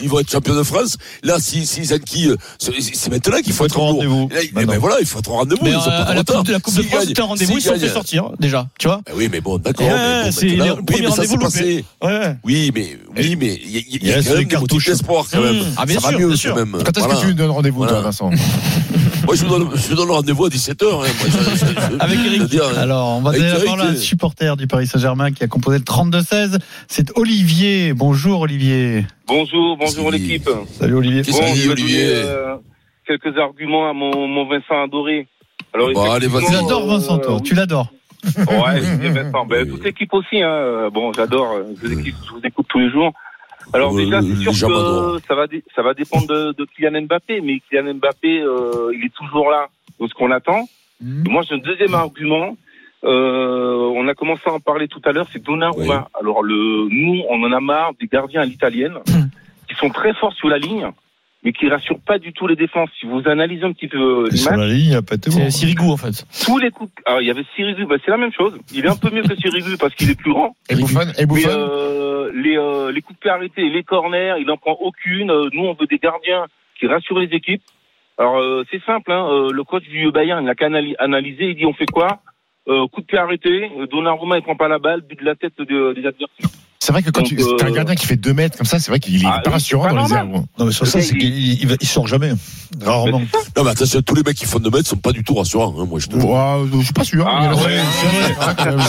Ils, 0.00 0.08
vont 0.08 0.20
être 0.20 0.30
champions 0.30 0.54
de 0.56 0.62
France. 0.62 0.96
Là, 1.22 1.36
si, 1.38 1.66
s'ils 1.66 1.92
enquillent, 1.92 2.34
c'est 2.58 2.72
c'est 2.80 3.10
maintenant 3.10 3.40
qu'il 3.40 3.52
faut 3.52 3.66
être 3.66 3.78
au 3.78 3.86
rendez-vous. 3.86 4.30
Non. 4.54 4.78
voilà, 4.80 4.96
il 5.00 5.06
faut 5.06 5.18
être 5.18 5.30
au 5.30 5.34
rendez-vous. 5.34 5.62
mais 5.62 5.74
euh, 5.74 5.78
à 5.78 6.14
la 6.14 6.20
retard. 6.20 6.36
coupe 6.38 6.46
de 6.46 6.52
la 6.52 6.60
Coupe 6.60 6.74
de 6.74 6.82
France 6.82 7.04
c'était 7.06 7.20
un 7.20 7.24
rendez-vous 7.24 7.58
ils 7.58 7.62
sont 7.62 7.74
fait 7.74 7.88
sortir 7.88 8.30
déjà 8.38 8.66
tu 8.78 8.86
vois 8.88 9.00
oui, 9.14 9.28
mais 9.30 9.40
bon, 9.40 9.58
d'accord. 9.58 9.86
Mais 9.86 10.32
c'est 10.32 10.46
le 10.48 10.62
oui, 10.72 10.80
premier 10.86 11.00
mais 11.02 11.06
rendez-vous 11.08 11.38
Oui, 12.44 12.72
mais, 12.74 12.98
oui, 13.16 13.36
mais 13.36 13.60
il 13.64 14.06
y 14.06 14.12
a, 14.12 14.22
quand 14.22 14.34
même 14.34 14.66
des 14.66 14.78
d'espoir 14.78 15.26
quand 15.30 15.40
même. 15.40 15.56
Mmh. 15.56 15.74
Ah, 15.76 15.86
bien 15.86 16.00
ça 16.00 16.00
va 16.00 16.08
sûr, 16.10 16.18
mieux 16.18 16.26
bien 16.26 16.34
quand 16.34 16.40
sûr. 16.40 16.56
même. 16.56 16.76
Quand 16.84 16.98
est-ce 16.98 17.08
que 17.08 17.20
tu 17.26 17.34
rendez-vous, 17.50 17.78
Voilà. 17.78 17.92
toi, 17.94 18.02
Vincent 18.02 18.30
Moi, 19.26 19.34
je 19.36 19.44
vous 19.44 19.50
donne, 19.58 19.68
je 19.76 19.88
vous 19.88 19.94
donne 19.96 20.10
rendez-vous 20.10 20.46
à 20.46 20.48
17h. 20.48 20.86
Avec 22.00 22.18
Eric. 22.24 22.42
Alors, 22.78 23.08
on 23.18 23.20
va 23.20 23.32
donner 23.32 23.48
la 23.48 23.60
parole 23.60 23.80
à 23.80 23.84
un 23.84 23.92
euh, 23.92 23.96
supporter 23.96 24.56
du 24.56 24.66
Paris 24.66 24.86
Saint-Germain 24.86 25.30
qui 25.32 25.44
a 25.44 25.46
composé 25.46 25.78
le 25.78 25.84
32-16. 25.84 26.58
C'est 26.88 27.16
Olivier. 27.16 27.92
Bonjour, 27.92 28.40
Olivier. 28.40 29.04
Bonjour, 29.26 29.76
bonjour 29.76 30.10
l'équipe. 30.10 30.48
Salut, 30.78 30.94
Olivier. 30.94 31.22
Qu'est-ce 31.22 31.38
Bon, 31.38 31.44
qu'il 31.46 31.54
dit, 31.54 31.60
je 31.60 31.66
vais 31.66 31.72
Olivier 31.72 32.06
donner, 32.06 32.22
euh, 32.24 32.54
quelques 33.06 33.38
arguments 33.38 33.88
à 33.90 33.92
mon, 33.92 34.26
mon 34.26 34.48
Vincent 34.48 34.82
adoré. 34.84 35.28
Alors, 35.74 35.92
Bon, 35.92 36.10
allez, 36.10 36.26
vas-y. 36.26 36.52
L'adores, 36.52 36.86
Vincent, 36.86 37.18
toi. 37.18 37.34
euh, 37.36 37.40
Tu 37.40 37.54
l'adores. 37.54 37.92
Ouais, 38.36 38.80
Vincent. 39.10 39.46
Ben, 39.46 39.68
toute 39.68 39.84
l'équipe 39.84 40.12
aussi. 40.14 40.40
Hein. 40.42 40.48
Euh, 40.50 40.90
Bon, 40.90 41.12
j'adore. 41.12 41.52
euh, 41.56 41.74
je 41.82 41.88
vous 41.88 42.40
écoute 42.42 42.66
tous 42.68 42.78
les 42.78 42.90
jours. 42.90 43.12
Alors 43.72 43.94
Euh, 43.94 43.96
déjà, 44.04 44.20
les 44.20 44.34
c'est 44.36 44.52
sûr 44.52 44.52
que 44.68 45.20
ça 45.28 45.34
va, 45.34 45.46
dé- 45.46 45.64
ça 45.74 45.82
va 45.82 45.94
dépendre 45.94 46.26
de, 46.26 46.52
de 46.52 46.64
Kylian 46.64 47.02
Mbappé, 47.02 47.40
mais 47.40 47.60
Kylian 47.68 47.94
Mbappé, 47.94 48.40
euh, 48.40 48.92
il 48.94 49.04
est 49.04 49.14
toujours 49.14 49.50
là. 49.50 49.68
Donc, 49.98 50.08
ce 50.10 50.14
qu'on 50.14 50.30
attend. 50.30 50.68
Et 51.02 51.28
moi, 51.30 51.42
j'ai 51.48 51.54
un 51.54 51.58
deuxième 51.58 51.94
argument. 51.94 52.56
Euh, 53.04 53.74
on 53.94 54.06
a 54.08 54.14
commencé 54.14 54.42
à 54.46 54.52
en 54.52 54.60
parler 54.60 54.86
tout 54.88 55.00
à 55.04 55.12
l'heure, 55.12 55.26
c'est 55.32 55.42
Donnarumma. 55.42 56.08
Alors, 56.20 56.42
le, 56.42 56.88
nous, 56.90 57.22
on 57.30 57.42
en 57.42 57.52
a 57.52 57.60
marre 57.60 57.92
des 58.00 58.06
gardiens 58.06 58.42
à 58.42 58.44
l'italienne 58.44 58.98
Mhm. 59.08 59.30
qui 59.68 59.74
sont 59.76 59.88
très 59.90 60.12
forts 60.14 60.34
sur 60.34 60.48
la 60.48 60.58
ligne, 60.58 60.90
mais 61.42 61.52
qui 61.52 61.68
rassurent 61.68 62.00
pas 62.00 62.18
du 62.18 62.32
tout 62.32 62.46
les 62.46 62.56
défenses. 62.56 62.90
Si 63.00 63.06
vous 63.06 63.22
analysez 63.26 63.64
un 63.64 63.72
petit 63.72 63.88
peu 63.88 64.26
euh, 64.26 64.30
Sur 64.30 64.56
la 64.56 64.66
ligne, 64.68 64.90
il 64.90 64.94
a 64.96 65.02
pas 65.02 65.14
été 65.14 65.30
bon. 65.30 65.36
c'est 65.36 65.50
Sirigu 65.50 65.84
en 65.88 65.96
fait 65.96 66.24
tous 66.44 66.58
les 66.58 66.70
coups. 66.70 66.92
Alors, 67.06 67.20
il 67.22 67.26
y 67.28 67.30
avait 67.30 67.44
Sirigu, 67.56 67.86
bah, 67.86 67.96
c'est 68.04 68.10
la 68.10 68.16
même 68.18 68.32
chose. 68.32 68.58
Il 68.74 68.84
est 68.84 68.88
un 68.88 68.96
peu 68.96 69.10
mieux 69.10 69.22
que 69.22 69.34
Sirigu 69.36 69.76
parce 69.78 69.94
qu'il 69.94 70.10
est 70.10 70.18
plus 70.18 70.32
grand. 70.32 70.54
Et 70.68 70.74
Bouffon 70.76 71.00
Et 71.02 71.06
Mais 71.20 71.26
Bouffon 71.26 71.48
euh, 71.50 72.30
les, 72.34 72.56
euh, 72.58 72.92
les 72.92 73.00
coups 73.00 73.18
de 73.18 73.20
pied 73.22 73.30
arrêtés, 73.30 73.68
les 73.70 73.82
corners, 73.82 74.34
il 74.38 74.46
n'en 74.46 74.56
prend 74.56 74.76
aucune. 74.80 75.30
Euh, 75.30 75.48
nous, 75.52 75.64
on 75.64 75.72
veut 75.74 75.86
des 75.86 75.98
gardiens 75.98 76.46
qui 76.78 76.86
rassurent 76.86 77.18
les 77.20 77.34
équipes. 77.34 77.62
Alors, 78.18 78.38
euh, 78.38 78.64
c'est 78.70 78.82
simple. 78.84 79.10
Hein, 79.10 79.26
euh, 79.30 79.50
le 79.50 79.64
coach 79.64 79.84
du 79.84 80.10
Bayern, 80.12 80.42
il 80.42 80.46
n'a 80.46 80.54
qu'à 80.54 80.66
analyser. 80.98 81.50
Il 81.50 81.56
dit 81.56 81.64
on 81.66 81.72
fait 81.72 81.86
quoi? 81.86 82.20
Euh, 82.68 82.86
Coup 82.88 83.00
de 83.00 83.06
pied 83.06 83.16
arrêté. 83.18 83.70
Donnarumma, 83.90 84.36
il 84.36 84.42
prend 84.42 84.56
pas 84.56 84.68
la 84.68 84.78
balle, 84.78 85.00
but 85.00 85.18
de 85.18 85.24
la 85.24 85.34
tête 85.34 85.56
de- 85.58 85.94
des 85.94 86.06
adversaires. 86.06 86.50
C'est 86.82 86.92
vrai 86.92 87.02
que 87.02 87.10
quand 87.10 87.20
Donc, 87.20 87.28
tu 87.28 87.36
t'as 87.58 87.66
un 87.66 87.68
euh, 87.68 87.74
gardien 87.74 87.94
qui 87.94 88.06
fait 88.06 88.16
2 88.16 88.32
mètres 88.32 88.56
comme 88.56 88.64
ça, 88.66 88.78
c'est 88.78 88.90
vrai 88.90 88.98
qu'il 89.00 89.22
est 89.22 89.26
Ah, 89.26 89.40
pas 89.44 89.50
oui, 89.50 89.52
rassurant 89.52 89.82
pas 89.88 89.92
dans 89.92 90.06
les 90.06 90.14
airs. 90.14 90.24
Non, 90.26 90.46
mais 90.64 90.72
sur 90.72 90.86
ça, 90.86 91.02
c'est 91.02 91.14
qu'il 91.18 91.60
il, 91.62 91.68
va- 91.68 91.74
il 91.78 91.86
sort 91.86 92.06
jamais. 92.06 92.32
Rarement. 92.82 93.20
Non, 93.54 93.64
mais 93.64 93.70
attention, 93.70 94.00
tous 94.00 94.14
les 94.14 94.22
mecs 94.22 94.34
qui 94.38 94.46
font 94.46 94.58
2 94.60 94.70
mètres 94.70 94.88
sont 94.88 94.96
pas 94.96 95.12
du 95.12 95.22
tout 95.22 95.34
rassurants. 95.34 95.74
Hein, 95.78 95.84
moi, 95.86 96.00
je 96.00 96.06
te 96.06 96.14
je 96.18 96.82
suis 96.82 96.92
pas 96.94 97.04
sûr. 97.04 97.26
Ah, 97.28 97.40
Il 97.42 97.44
y 97.44 97.48
en 97.48 97.52
a- 97.52 97.62
ouais. 97.62 97.80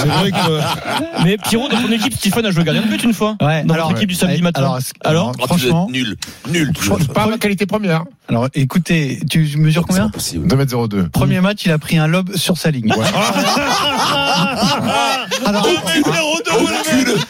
C'est 0.02 0.08
vrai 0.08 0.32
que. 0.32 1.24
mais 1.26 1.38
Pierrot 1.38 1.68
dans 1.68 1.82
ton 1.82 1.92
équipe 1.92 2.14
Stephen 2.14 2.46
a 2.46 2.52
joué 2.52 2.64
gardien 2.64 2.82
de 2.84 2.88
but 2.88 3.04
une 3.04 3.14
fois 3.14 3.36
Ouais, 3.42 3.66
dans 3.66 3.74
alors, 3.74 3.92
l'équipe 3.92 4.08
du 4.08 4.16
samedi 4.16 4.42
matin 4.42 4.62
Alors, 4.62 4.80
Alors 5.04 5.32
Ah, 5.42 5.48
franchement, 5.48 5.88
nul. 5.92 6.16
Nul. 6.50 6.72
pas 7.14 7.28
ma 7.28 7.38
qualité 7.38 7.66
première. 7.66 8.06
Alors, 8.32 8.48
écoutez, 8.54 9.20
tu 9.30 9.40
mesures 9.58 9.82
C'est 9.82 9.88
combien 9.90 10.06
pas 10.06 10.14
possible. 10.14 10.48
2m02. 10.48 11.10
Premier 11.10 11.42
match, 11.42 11.66
il 11.66 11.72
a 11.74 11.78
pris 11.78 11.98
un 11.98 12.08
lob 12.08 12.34
sur 12.38 12.58
sa 12.58 12.72
ligne. 12.72 12.90
Alors, 15.46 15.68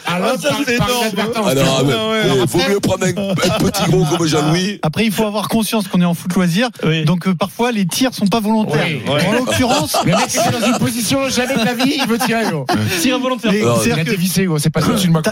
Alors, 0.06 0.38
ça, 0.38 0.50
c'est 0.64 0.74
énorme. 0.74 1.48
Alors, 1.48 1.82
eh, 2.14 2.46
faut 2.46 2.58
mieux 2.58 2.78
prendre 2.80 3.04
un, 3.04 3.12
petit 3.12 3.90
gros 3.90 4.04
comme 4.04 4.26
Jean-Louis. 4.26 4.78
après, 4.82 5.04
il 5.04 5.12
faut 5.12 5.26
avoir 5.26 5.48
conscience 5.48 5.88
qu'on 5.88 6.00
est 6.00 6.04
en 6.04 6.14
foot 6.14 6.32
loisir. 6.34 6.68
Oui. 6.84 7.04
Donc, 7.04 7.26
euh, 7.26 7.34
parfois, 7.34 7.72
les 7.72 7.86
tirs 7.86 8.14
sont 8.14 8.26
pas 8.26 8.40
volontaires. 8.40 8.86
Oui. 8.86 9.26
En 9.26 9.32
l'occurrence, 9.32 9.96
Le 10.04 10.12
mec 10.12 10.26
était 10.28 10.50
dans 10.52 10.66
une 10.66 10.78
position 10.78 11.28
jamais 11.28 11.56
de 11.56 11.64
la 11.64 11.74
vie, 11.74 11.94
il 11.96 12.06
veut 12.06 12.18
tirer. 12.18 12.44
gros. 12.50 12.66
tir 13.00 13.16
involontaire 13.16 13.50
les- 13.50 13.62
Alors, 13.62 13.78
Il 13.78 13.80
a 13.80 13.94
c'est-à-dire 13.94 14.04
que 14.04 14.10
dévissé, 14.10 14.44
gros. 14.44 14.58
c'est 14.58 14.70
pas 14.70 14.80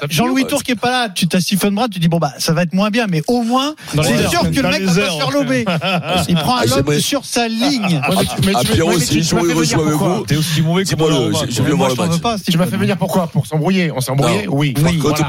Jean-Louis 0.09 0.47
Tour 0.47 0.63
qui 0.63 0.73
est 0.73 0.77
pas 0.77 0.91
là, 0.91 1.09
tu 1.09 1.29
t'as 1.29 1.41
Stephen 1.41 1.75
Brun, 1.75 1.89
tu 1.89 2.01
dis 2.01 2.09
bon 2.09 2.19
bah 2.19 2.33
ça 2.39 2.53
va 2.53 2.63
être 2.63 2.73
moins 2.73 2.91
bien, 2.91 3.07
mais 3.09 3.23
au 3.29 3.43
moins 3.43 3.75
c'est 4.03 4.29
sûr 4.29 4.43
que 4.43 4.61
le 4.61 4.69
mec 4.69 4.83
va 4.83 4.95
pas 4.95 5.11
se 5.11 5.17
faire 5.17 5.31
lober. 5.31 5.60
Il 6.29 6.35
prend 6.37 6.57
un 6.57 6.61
Ah, 6.61 6.65
lob 6.67 6.75
j'aimerais- 6.77 7.01
sur 7.01 7.25
sa 7.25 7.49
ligne. 7.49 8.01
Mais 8.47 8.53
Ah, 8.55 8.61
tu- 8.65 8.73
Pierrot, 8.73 8.99
si 8.99 9.09
tu- 9.09 9.23
je 9.23 9.35
jouer 9.65 9.83
avec 9.83 9.95
vous. 9.95 10.25
T'es 10.27 10.37
aussi 10.37 10.63
mauvais 10.63 10.85
que 10.85 10.89
le- 11.71 11.77
moi, 11.77 11.89
voir 11.89 11.91
je 11.91 11.95
le 11.95 11.97
t'en 11.97 12.03
veux 12.05 12.11
match. 12.11 12.21
pas, 12.23 12.37
Tu 12.51 12.59
m'as 12.59 12.67
fait 12.67 12.77
venir 12.77 12.97
pourquoi 12.97 13.27
Pour 13.27 13.47
s'embrouiller 13.47 13.93
On 13.95 14.01
s'embrouillait 14.01 14.47
Oui. 14.49 14.73
Par 14.73 14.85
contre, 14.85 15.01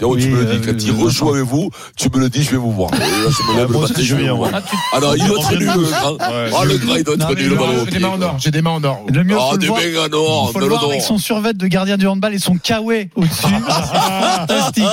Pierrot, 0.00 0.16
Pierrot, 0.16 0.16
tu 0.16 0.26
Oui, 0.26 0.32
me 0.32 0.40
le 0.40 0.44
dis, 0.46 0.56
euh, 0.68 0.72
quand 0.72 0.82
il 0.82 0.90
euh, 0.90 1.04
rejoue 1.04 1.28
avec 1.28 1.44
vous, 1.44 1.70
tu 1.96 2.08
me 2.08 2.18
le 2.20 2.28
dis, 2.30 2.42
je 2.42 2.50
vais 2.52 2.56
vous 2.56 2.72
voir. 2.72 2.90
Là, 2.92 2.98
je 3.00 3.52
me 3.52 3.58
lève 3.58 3.66
le 3.66 3.72
moi 3.74 3.82
aussi, 3.84 3.92
matin, 3.92 4.02
je 4.04 4.14
vais 4.16 4.28
vous 4.30 4.36
voir. 4.38 4.50
Ah 4.94 5.00
non, 5.00 5.14
il 5.14 5.26
doit 5.26 5.38
être 5.40 5.50
nul, 5.58 5.66
le 5.66 5.82
grand. 5.82 6.16
Ah, 6.20 6.64
le 6.64 6.76
grand, 6.78 6.96
il 6.96 7.04
doit 7.04 7.14
être 7.16 7.34
nul, 7.36 7.48
le 7.50 7.54
ballon 7.56 7.84
J'ai 7.84 7.90
des 7.90 7.98
mains 8.00 8.08
en 8.08 8.22
or. 8.22 8.36
J'ai 8.38 8.50
des 8.50 8.62
mains 8.62 8.70
en 8.70 8.84
or. 8.84 9.04
Le 9.12 9.24
mieux, 9.24 9.36
Ah, 9.38 9.56
des 9.58 9.66
mecs 9.68 9.76
en 9.76 10.06
Il 10.06 10.14
or, 10.14 10.50
faut 10.52 10.58
le 10.60 10.66
voir 10.66 10.84
avec 10.84 11.02
son 11.02 11.18
survêt 11.18 11.52
de 11.52 11.66
gardien 11.66 11.98
du 11.98 12.06
handball 12.06 12.32
et 12.34 12.38
son 12.38 12.54
kawaii 12.56 13.10
au-dessus. 13.14 13.42
Fantastique. 14.36 14.84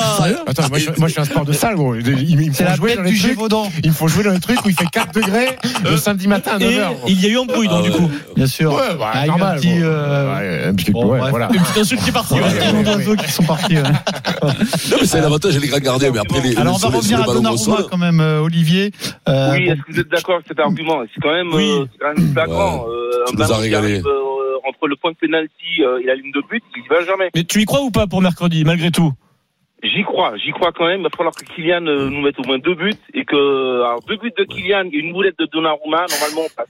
Attends, 0.45 0.67
moi 0.69 0.77
je, 0.77 1.09
suis 1.09 1.21
un 1.21 1.23
sport 1.23 1.45
de 1.45 1.53
salle, 1.53 1.75
gros. 1.75 1.95
C'est 1.95 2.53
faut 2.53 2.63
la 2.65 2.75
jouer 2.75 2.89
tête 2.89 2.97
dans 2.97 3.03
les 3.03 3.11
du. 3.11 3.15
Gévaudan, 3.15 3.71
Il 3.83 3.91
faut 3.93 4.07
jouer 4.09 4.23
dans 4.25 4.31
les 4.31 4.39
trucs 4.41 4.63
où 4.65 4.69
il 4.69 4.75
fait 4.75 4.87
4 4.91 5.13
degrés 5.13 5.57
le 5.89 5.95
samedi 5.95 6.27
matin 6.27 6.51
à 6.59 6.63
Et 6.63 6.79
9h. 6.79 6.87
il 7.07 7.21
y 7.21 7.25
a 7.27 7.29
eu 7.29 7.37
embrouille, 7.37 7.67
donc, 7.69 7.85
Ah 7.85 7.89
du 7.89 7.91
coup. 7.91 8.09
bien 8.35 8.47
sûr. 8.47 8.73
Ouais, 8.73 8.95
bah, 8.99 9.11
Ah, 9.13 9.19
il 9.19 9.19
y 9.19 9.21
a 9.21 9.25
eu 9.27 9.29
un 9.29 9.37
normal. 9.37 9.59
euh, 9.65 10.69
un 10.69 10.73
petit- 10.75 10.91
petite 10.91 11.77
insulte 11.77 12.01
qui 12.03 12.09
est 12.09 12.13
partie. 12.13 12.33
Il 12.35 12.41
y 12.41 12.43
a 12.43 12.47
ouais. 12.47 12.59
tellement 12.59 12.83
d'oiseaux 12.83 13.15
qui 13.15 13.31
sont 13.31 13.43
partis. 13.43 13.75
C'est 15.05 15.21
l'avantage, 15.21 15.59
les 15.59 15.67
grands 15.67 15.79
gardiens, 15.79 16.11
mais 16.11 16.19
après, 16.19 16.41
les, 16.41 16.57
Alors 16.57 16.75
on 16.75 16.77
va 16.89 16.97
revenir 16.97 17.21
à 17.21 17.25
Donnarumma 17.25 17.83
quand 17.89 17.97
même, 17.97 18.19
euh, 18.19 18.41
Olivier. 18.41 18.91
Euh, 19.27 19.51
Oui, 19.53 19.67
est-ce 19.69 19.81
que 19.81 19.91
vous 19.91 19.99
êtes 19.99 20.09
d'accord 20.09 20.35
avec 20.35 20.47
cet 20.47 20.59
argument? 20.59 21.03
C'est 21.13 21.21
quand 21.21 21.33
même, 21.33 21.51
euh, 21.53 21.85
flagrant. 22.33 22.85
Euh, 22.89 23.11
Tu 23.27 23.33
un 23.33 23.35
nous 23.37 23.43
as 23.43 23.47
ballon 23.47 23.55
qui 23.57 23.61
régalé. 23.63 23.93
arrive, 23.93 24.07
euh, 24.07 24.67
entre 24.67 24.87
le 24.87 24.95
point 24.95 25.11
de 25.11 25.17
pénalty 25.17 25.81
euh, 25.81 25.99
et 26.01 26.05
la 26.05 26.15
ligne 26.15 26.31
de 26.33 26.41
but, 26.49 26.63
il 26.75 26.83
y 26.83 26.87
va 26.87 27.03
jamais. 27.05 27.29
Mais 27.35 27.43
tu 27.43 27.61
y 27.61 27.65
crois 27.65 27.81
ou 27.81 27.91
pas 27.91 28.07
pour 28.07 28.21
mercredi, 28.21 28.63
malgré 28.65 28.91
tout? 28.91 29.11
J'y 29.83 30.03
crois, 30.03 30.33
j'y 30.37 30.51
crois 30.51 30.71
quand 30.71 30.87
même. 30.87 31.01
Il 31.01 31.03
va 31.03 31.09
falloir 31.15 31.35
que 31.35 31.45
Kylian 31.45 31.85
euh, 31.85 32.09
nous 32.09 32.21
mette 32.21 32.39
au 32.39 32.43
moins 32.47 32.57
deux 32.57 32.73
buts 32.75 32.93
et 33.13 33.25
que 33.25 33.81
alors 33.83 34.01
deux 34.07 34.17
buts 34.17 34.33
de 34.37 34.43
Kylian 34.43 34.85
et 34.91 34.97
une 34.97 35.13
boulette 35.13 35.37
de 35.39 35.45
Donnarumma, 35.45 36.05
normalement 36.09 36.41
on 36.47 36.55
passe. 36.55 36.67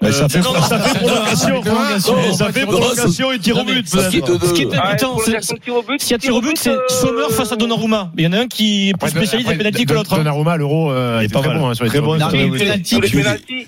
Mais 0.00 0.12
ça 0.12 0.28
fait, 0.28 0.40
non, 0.40 0.52
non, 0.52 0.62
ça 0.62 0.78
fait 0.78 0.98
prolongation. 1.00 2.32
ça 2.32 2.52
fait 2.52 2.66
prolongation 2.66 3.32
et 3.32 3.38
tir 3.40 3.58
au 3.58 3.64
but, 3.64 3.88
Ce 3.88 4.08
qui 4.08 4.18
est 4.62 4.68
Ah, 4.80 4.94
but, 4.94 6.00
S'il 6.00 6.12
y 6.12 6.14
a 6.14 6.18
tir 6.18 6.34
au 6.36 6.40
but, 6.40 6.56
c'est 6.56 6.70
euh, 6.70 6.78
Sommer 6.88 7.24
face 7.30 7.50
à 7.50 7.56
Donnarumma. 7.56 8.12
Il 8.16 8.22
y 8.22 8.26
en 8.28 8.32
a 8.32 8.38
un 8.42 8.46
qui 8.46 8.90
est 8.90 8.96
plus 8.96 9.10
spécialiste 9.10 9.48
des 9.50 9.56
pénaltys 9.56 9.84
que 9.84 9.88
Don- 9.88 9.94
l'autre. 9.96 10.14
hein. 10.14 10.18
Donnarumma, 10.18 10.56
l'euro, 10.56 10.92
euh, 10.92 11.18
Il 11.20 11.24
est 11.26 11.32
pas 11.32 11.42
bon 11.42 11.68
hein, 11.68 11.74
sur 11.74 11.84
les 11.84 11.90
les 11.90 12.48
les 12.48 12.48
les 12.48 13.66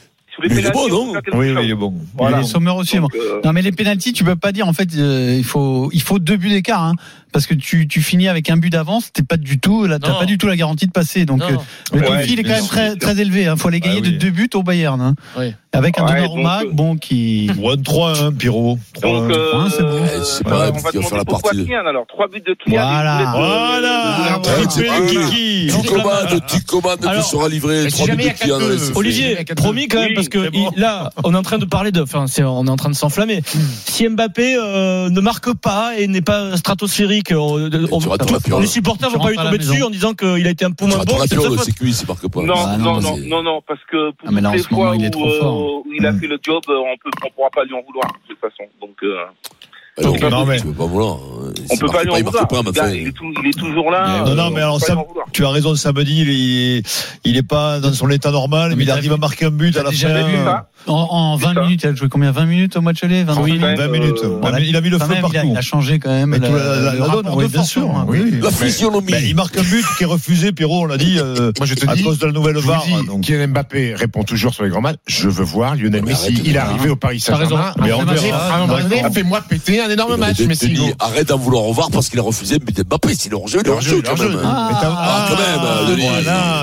Mais 0.49 0.61
il 0.61 0.67
est 0.67 0.71
bon, 0.71 0.87
on 0.91 1.13
non 1.13 1.21
Oui, 1.35 1.53
il 1.65 1.71
est 1.71 1.75
bon. 1.75 1.93
Voilà. 2.17 2.41
Et 2.41 2.45
Sommer 2.45 2.71
aussi. 2.71 2.97
Euh, 2.99 3.01
Non 3.45 3.53
mais 3.53 3.63
les 3.63 3.73
pénaltys, 3.73 4.13
tu 4.13 4.23
peux 4.23 4.37
pas 4.37 4.53
dire 4.53 4.69
en 4.69 4.73
fait 4.73 4.89
euh, 4.97 5.35
il 5.37 5.45
faut 5.45 5.91
il 5.93 6.01
faut 6.01 6.19
deux 6.21 6.37
buts 6.37 6.49
d'écart 6.49 6.83
hein, 6.85 6.95
parce 7.33 7.47
que 7.47 7.55
tu, 7.55 7.87
tu 7.89 8.03
finis 8.03 8.29
avec 8.29 8.51
un 8.51 8.57
but 8.57 8.71
d'avance, 8.71 9.13
t'es 9.13 9.23
pas 9.23 9.37
du 9.37 9.59
tout 9.59 9.87
là, 9.87 9.99
t'as 9.99 10.19
pas 10.19 10.27
du 10.27 10.39
tout 10.39 10.47
la 10.47 10.57
garantie 10.57 10.87
de 10.87 10.93
passer. 10.93 11.25
Donc 11.27 11.41
Non. 11.41 11.47
euh, 11.47 11.57
le 11.99 12.01
Ouais, 12.11 12.19
défi 12.19 12.33
il 12.35 12.41
est 12.41 12.43
quand 12.45 12.51
même 12.51 12.67
très 12.67 12.97
très 12.97 13.21
élevé. 13.21 13.49
Il 13.51 13.57
faut 13.59 13.69
aller 13.69 13.81
gagner 13.81 13.99
Ah 14.01 14.07
oui. 14.07 14.13
de 14.13 14.19
deux 14.19 14.31
buts 14.31 14.51
au 14.55 14.63
Bayern. 14.63 15.01
Hein. 15.01 15.15
Oui. 15.39 15.55
Avec 15.73 16.01
un 16.01 16.05
Ouais, 16.05 16.15
Donnarumma 16.17 16.59
donc, 16.63 16.67
euh, 16.67 16.73
bon 16.73 16.97
qui 16.97 17.49
Ou 17.59 17.71
un 17.71 17.77
3-1, 17.77 18.33
Pierrot. 18.37 18.77
3-1. 18.97 19.01
Donc, 19.03 19.31
euh, 19.31 19.47
Hein, 19.55 19.69
c'est 19.71 19.83
bon. 19.83 20.01
Eh, 20.05 20.25
c'est 20.25 20.45
pas 20.45 20.71
on 20.71 20.79
va 20.79 20.91
faire 20.91 21.17
la 21.19 21.25
partie. 21.25 21.73
Alors 21.75 22.07
trois 22.09 22.27
buts 22.29 22.41
de 22.45 22.55
Kylian. 22.55 22.83
Voilà. 22.83 23.33
Voilà. 23.37 24.41
Tu 24.43 25.89
commandes, 25.89 26.41
tu 26.49 26.61
commandes, 26.65 27.01
tu 27.01 27.23
seras 27.23 27.49
livré. 27.49 27.89
Trois 27.89 28.07
buts 28.09 28.17
de 28.17 28.29
Kylian, 28.31 28.59
4-2, 28.59 28.79
c'est 28.79 28.93
fait. 28.93 28.97
Olivier, 28.99 29.45
promis 29.57 29.89
quand 29.89 30.01
même, 30.01 30.15
parce 30.15 30.29
que 30.29 30.51
là, 30.79 31.11
on 31.25 31.35
est 31.35 31.37
en 31.37 31.43
train 31.43 31.59
de 31.59 31.65
parler 31.65 31.93
de, 31.93 32.03
enfin, 32.03 32.25
on 32.39 32.67
est 32.67 32.71
en 32.71 32.77
train 32.77 32.91
de 32.91 32.95
s'enflammer. 32.95 33.43
Si 33.87 34.09
Mbappé 34.09 34.57
euh, 34.57 35.09
ne 35.11 35.21
marque 35.21 35.53
pas 35.55 35.93
et 35.99 36.07
n'est 36.09 36.21
pas 36.23 36.57
stratosphérique, 36.57 37.20
on, 37.33 37.71
on- 37.93 38.01
piole. 38.41 38.61
les 38.61 38.67
supporters 38.67 39.11
vont 39.11 39.19
pas 39.19 39.31
lui 39.31 39.37
tomber 39.37 39.59
dessus 39.59 39.83
en 39.83 39.91
disant 39.91 40.15
qu'il 40.15 40.47
a 40.47 40.51
été 40.51 40.65
un 40.65 40.71
peu 40.73 40.87
moins 40.87 40.99
bon. 41.05 42.43
Non, 42.43 42.55
Ah, 42.57 42.77
non, 42.79 43.01
non, 43.01 43.17
non, 43.19 43.43
non, 43.43 43.63
parce 43.67 43.81
que 43.91 44.11
pour 44.13 44.29
Ah, 44.29 44.31
les 44.31 44.41
moment, 44.41 44.53
fois 44.69 44.91
où, 44.91 45.01
euh, 45.79 45.83
il 45.97 46.07
a 46.07 46.13
Mm. 46.13 46.21
fait 46.21 46.27
le 46.27 46.39
job, 46.43 46.63
euh, 46.69 46.75
on 46.79 47.27
on 47.27 47.31
pourra 47.31 47.51
pas 47.51 47.65
lui 47.65 47.75
en 47.75 47.83
vouloir 47.83 48.07
de 48.13 48.29
toute 48.35 48.41
façon. 48.41 48.65
Donc, 48.81 48.97
euh, 49.99 50.03
Ah 50.03 50.07
non, 50.07 50.13
Donc, 50.13 50.31
non, 50.31 50.47
mais- 50.47 50.61
tu 50.61 50.67
veux 50.67 50.73
pas 50.73 50.87
vouloir. 50.87 51.19
on 51.71 51.77
peut 51.77 51.87
pas 51.89 52.03
lui 52.05 52.11
en 52.11 52.17
Il 52.17 52.25
marque 52.25 52.37
vouloir. 52.51 52.65
enfin, 52.69 52.91
il, 52.91 53.09
est 53.09 53.13
tout- 53.13 53.25
il 53.43 53.49
est 53.49 53.59
toujours 53.59 53.91
là. 53.91 54.21
Non, 54.25 54.31
euh, 54.31 54.35
non, 54.35 54.45
on 54.45 54.51
mais 54.51 54.61
alors 54.61 54.81
ça, 54.81 54.97
tu 55.33 55.45
as 55.45 55.51
raison, 55.51 55.75
samedi, 55.75 56.23
il 56.23 56.31
est, 56.31 56.83
il 57.25 57.37
est 57.37 57.43
pas 57.43 57.81
dans 57.81 57.93
son 57.93 58.09
état 58.11 58.31
normal, 58.31 58.71
Mais 58.71 58.77
mais 58.77 58.85
il 58.85 58.91
arrive 58.91 59.05
vu- 59.09 59.13
à 59.15 59.17
marquer 59.17 59.47
un 59.47 59.51
but 59.51 59.77
à 59.77 59.83
la 59.83 59.91
déjà 59.91 60.09
fin. 60.09 60.65
en, 60.87 60.93
en 60.95 61.39
C'est 61.39 61.45
20 61.47 61.55
ça. 61.55 61.61
minutes, 61.63 61.81
il 61.83 61.89
a 61.89 61.95
joué 61.95 62.09
combien? 62.09 62.31
20 62.31 62.47
minutes 62.47 62.77
au 62.77 62.81
match 62.81 63.03
aller 63.05 63.25
25 63.25 63.43
Oui, 63.43 63.51
minutes. 63.53 63.61
quand 63.63 63.67
même, 63.69 63.79
20 63.79 63.89
minutes. 63.89 64.19
euh, 64.25 64.39
Il 64.43 64.49
a 64.49 64.61
mis- 64.61 64.69
il 64.69 64.77
a 64.77 64.81
mis 64.81 64.89
le 64.91 64.99
Quand 64.99 65.05
feu 65.07 65.11
même, 65.15 65.19
il, 65.19 65.37
a, 65.37 65.41
partout. 65.41 65.49
il 65.53 65.57
a 65.59 65.61
changé 65.61 65.99
quand 65.99 66.11
même 66.11 66.39
bien 67.49 67.63
sûr. 67.65 67.91
hein. 67.91 68.07
La 68.43 68.51
physionomie. 68.51 69.13
Il 69.25 69.35
marque 69.35 69.57
un 69.59 69.63
but 69.63 69.85
qui 69.99 70.05
est 70.05 70.07
refusé, 70.07 70.53
Pierrot, 70.53 70.83
on 70.83 70.87
l'a 70.87 70.97
dit, 70.97 71.17
euh, 71.19 71.53
Moi, 71.59 71.67
je 71.67 71.75
te 71.75 71.89
à 71.89 71.97
cause 71.97 72.19
de 72.19 72.27
la 72.27 72.33
nouvelle 72.33 72.57
VAR. 72.59 72.85
Kylian 73.23 73.49
Mbappé 73.49 73.95
répond 73.95 74.23
toujours 74.25 74.55
sur 74.55 74.65
les 74.65 74.71
grands 74.71 74.81
matchs. 74.81 74.99
Je 75.07 75.29
veux 75.29 75.45
voir 75.45 75.75
Lionel 75.77 76.05
Messi. 76.05 76.41
Il 76.45 76.55
est 76.55 76.59
hein. 76.59 76.67
arrivé 76.71 76.91
au 76.91 76.97
Paris. 76.97 77.21
Saint-Germain. 77.21 77.73
Fais-moi 79.13 79.41
péter 79.49 79.80
un 79.81 79.91
énorme 79.91 80.17
match, 80.17 80.37
Denis, 80.39 80.49
Messi. 80.49 80.79
Arrête 80.99 81.29
d'en 81.29 81.39
vouloir 81.39 81.65
au 81.65 81.69
revoir 81.69 81.91
parce 81.91 82.09
qu'il 82.09 82.19
a 82.19 82.23
refusé 82.23 82.59
Mbappé. 82.59 83.15
S'il 83.15 83.33
est 83.33 83.35
hors 83.35 83.49
jeu, 83.49 83.61
il 83.63 83.67
est 83.67 83.71
hors 83.71 83.81
jeu 83.81 84.03
quand 84.03 84.17
même. 84.19 84.37
hein. 84.37 84.43
Ah, 84.45 85.29
quand 85.31 85.37
même, 85.37 85.97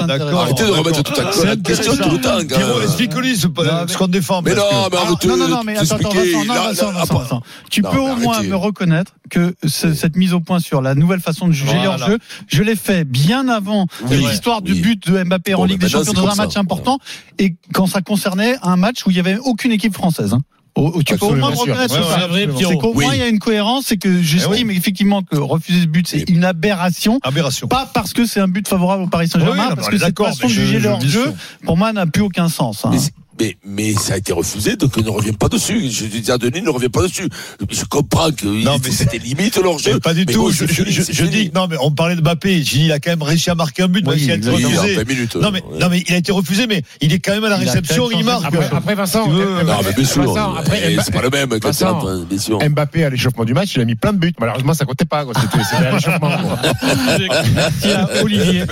C'est 0.01 0.07
d'accord. 0.07 0.41
Arrêtez 0.41 0.63
de 0.65 0.71
remettre 0.71 1.03
toute 1.03 1.17
la- 1.17 1.55
question 1.57 1.95
tout 1.97 2.09
le 2.11 2.21
temps. 2.21 2.37
Pierrot, 2.47 2.81
explique-lui 2.81 3.37
ce, 3.37 3.47
qu'on 3.47 4.07
défend. 4.07 4.41
Mais 4.41 4.53
parce 4.55 4.71
non, 4.71 4.87
mais 4.91 4.97
Ah, 4.97 5.01
arrête 5.05 5.25
non, 5.25 5.37
non, 5.37 5.47
non, 5.47 5.61
mais 5.65 5.77
attends, 5.77 5.95
attends, 5.95 7.19
Vincent. 7.19 7.41
Tu 7.69 7.81
peux 7.81 7.97
au 7.97 8.15
moins 8.15 8.41
me 8.43 8.55
reconnaître 8.55 9.13
que 9.29 9.55
ce- 9.65 9.93
cette 9.93 10.15
mise 10.15 10.33
au 10.33 10.39
point 10.39 10.59
sur 10.59 10.81
la 10.81 10.95
nouvelle 10.95 11.19
façon 11.19 11.47
de 11.47 11.53
juger 11.53 11.77
leur 11.83 11.97
jeu, 11.97 12.17
je 12.47 12.63
l'ai 12.63 12.75
fait 12.75 13.03
bien 13.03 13.47
avant 13.49 13.87
l'histoire 14.09 14.61
du 14.61 14.75
but 14.75 15.07
de 15.09 15.23
Mbappé 15.23 15.53
en 15.55 15.65
Ligue 15.65 15.79
des 15.81 15.89
Champions 15.89 16.13
dans 16.13 16.27
un 16.29 16.35
match 16.35 16.57
important 16.57 16.99
et 17.39 17.55
quand 17.73 17.87
ça 17.87 18.01
concernait 18.01 18.55
un 18.63 18.75
match 18.77 19.05
où 19.05 19.09
il 19.11 19.17
y 19.17 19.19
avait 19.19 19.37
aucune 19.37 19.71
équipe 19.71 19.93
française. 19.93 20.35
Au- 20.77 20.89
au- 20.99 21.03
tu 21.03 21.17
peux 21.17 21.25
au 21.25 21.35
moins 21.35 21.49
Ouais, 21.51 21.71
ouais. 21.71 22.47
C'est 22.67 22.77
qu'au 22.77 22.91
Oui. 22.93 23.05
il 23.13 23.17
y 23.19 23.21
a 23.21 23.27
une 23.27 23.39
cohérence, 23.39 23.85
c'est 23.87 23.97
que 23.97 24.21
j'estime 24.21 24.69
effectivement 24.71 25.23
que 25.23 25.35
refuser 25.35 25.81
ce 25.81 25.85
but 25.87 26.07
c'est 26.07 26.29
une 26.29 26.43
aberration. 26.45 27.19
Aberration. 27.23 27.67
Pas 27.67 27.89
parce 27.93 28.13
que 28.13 28.25
c'est 28.25 28.39
un 28.39 28.47
but 28.47 28.67
favorable 28.67 29.03
au 29.03 29.07
Paris 29.07 29.25
Oui, 29.25 29.31
Saint-Germain, 29.31 29.75
parce 29.75 29.89
que 29.89 29.97
cette 29.97 30.17
façon 30.17 30.47
de 30.47 30.51
juger 30.51 30.79
leur 30.79 31.01
jeu, 31.01 31.33
pour 31.65 31.77
moi, 31.77 31.91
n'a 31.93 32.05
plus 32.05 32.21
aucun 32.21 32.47
sens. 32.49 32.85
hein. 32.85 32.91
Mais, 33.39 33.55
mais, 33.65 33.93
ça 33.93 34.13
a 34.15 34.17
été 34.17 34.33
refusé, 34.33 34.75
donc 34.75 34.97
ne 34.97 35.09
revient 35.09 35.31
pas 35.33 35.47
dessus. 35.49 35.89
Je 35.91 36.05
dis 36.05 36.31
à 36.31 36.37
Denis, 36.37 36.61
ne 36.61 36.69
revient 36.69 36.89
pas 36.89 37.03
dessus. 37.03 37.29
Je 37.69 37.83
comprends 37.85 38.31
que 38.31 38.45
il- 38.47 38.63
Non, 38.65 38.77
mais 38.83 38.91
c'était 38.91 39.17
limite 39.19 39.57
leur 39.57 39.77
jeu. 39.77 39.99
Pas 39.99 40.13
du 40.13 40.25
Mais 40.25 40.33
tout. 40.33 40.43
bon, 40.43 40.49
je, 40.49 40.65
c'est 40.65 40.67
je- 40.67 40.73
fini, 40.73 40.91
je- 40.91 41.01
c'est 41.03 41.13
je 41.13 41.23
fini. 41.25 41.45
dis, 41.45 41.51
non, 41.53 41.67
mais 41.69 41.75
on 41.81 41.91
parlait 41.91 42.15
de 42.15 42.21
Mbappé. 42.21 42.63
J'ai 42.63 42.77
dit, 42.79 42.85
il 42.85 42.91
a 42.91 42.99
quand 42.99 43.11
même 43.11 43.21
réussi 43.21 43.49
à 43.49 43.55
marquer 43.55 43.83
un 43.83 43.87
but, 43.87 44.03
Oui, 44.07 44.11
même 44.11 44.19
s'il 44.19 44.31
a 44.31 44.35
été 44.35 44.49
refusé. 44.49 44.95
20 44.95 45.07
minutes. 45.07 45.35
Non 45.35 45.51
mais, 45.51 45.61
ouais. 45.63 45.79
non 45.79 45.87
mais 45.89 46.03
il 46.07 46.13
a 46.13 46.17
été 46.17 46.31
refusé, 46.31 46.65
mais 46.67 46.81
il 47.01 47.13
est 47.13 47.19
quand 47.19 47.33
même 47.33 47.43
à 47.43 47.49
la 47.49 47.57
Il 47.57 47.65
réception, 47.67 48.09
il 48.11 48.23
marque. 48.25 48.45
Après, 48.45 48.69
après 48.71 48.95
Vincent, 48.95 49.27
veux, 49.29 49.63
Non, 49.63 49.73
mais 49.85 49.93
bien 49.93 50.05
sûr. 50.05 50.23
Vincent, 50.23 50.55
après, 50.55 50.81
eh, 50.83 50.95
Mbappé- 50.95 51.01
c'est 51.05 51.13
pas 51.13 51.21
le 51.21 51.29
même 51.29 51.49
Vincent, 51.61 51.97
entre- 51.97 52.25
bien 52.27 52.39
sûr. 52.39 52.59
Mbappé 52.69 53.03
à 53.05 53.09
l'échauffement 53.11 53.45
du 53.45 53.53
match, 53.53 53.73
il 53.75 53.81
a 53.81 53.85
mis 53.85 53.95
plein 53.95 54.13
de 54.13 54.17
buts. 54.17 54.33
Malheureusement, 54.39 54.73
ça 54.73 54.85
comptait 54.85 55.05
pas. 55.05 55.25
C'était 55.39 55.75
à 55.85 55.91
l'échauffement. 55.91 56.31
quoi. 56.37 56.59
Merci 57.55 57.91
à 57.91 58.23
Olivier. 58.23 58.63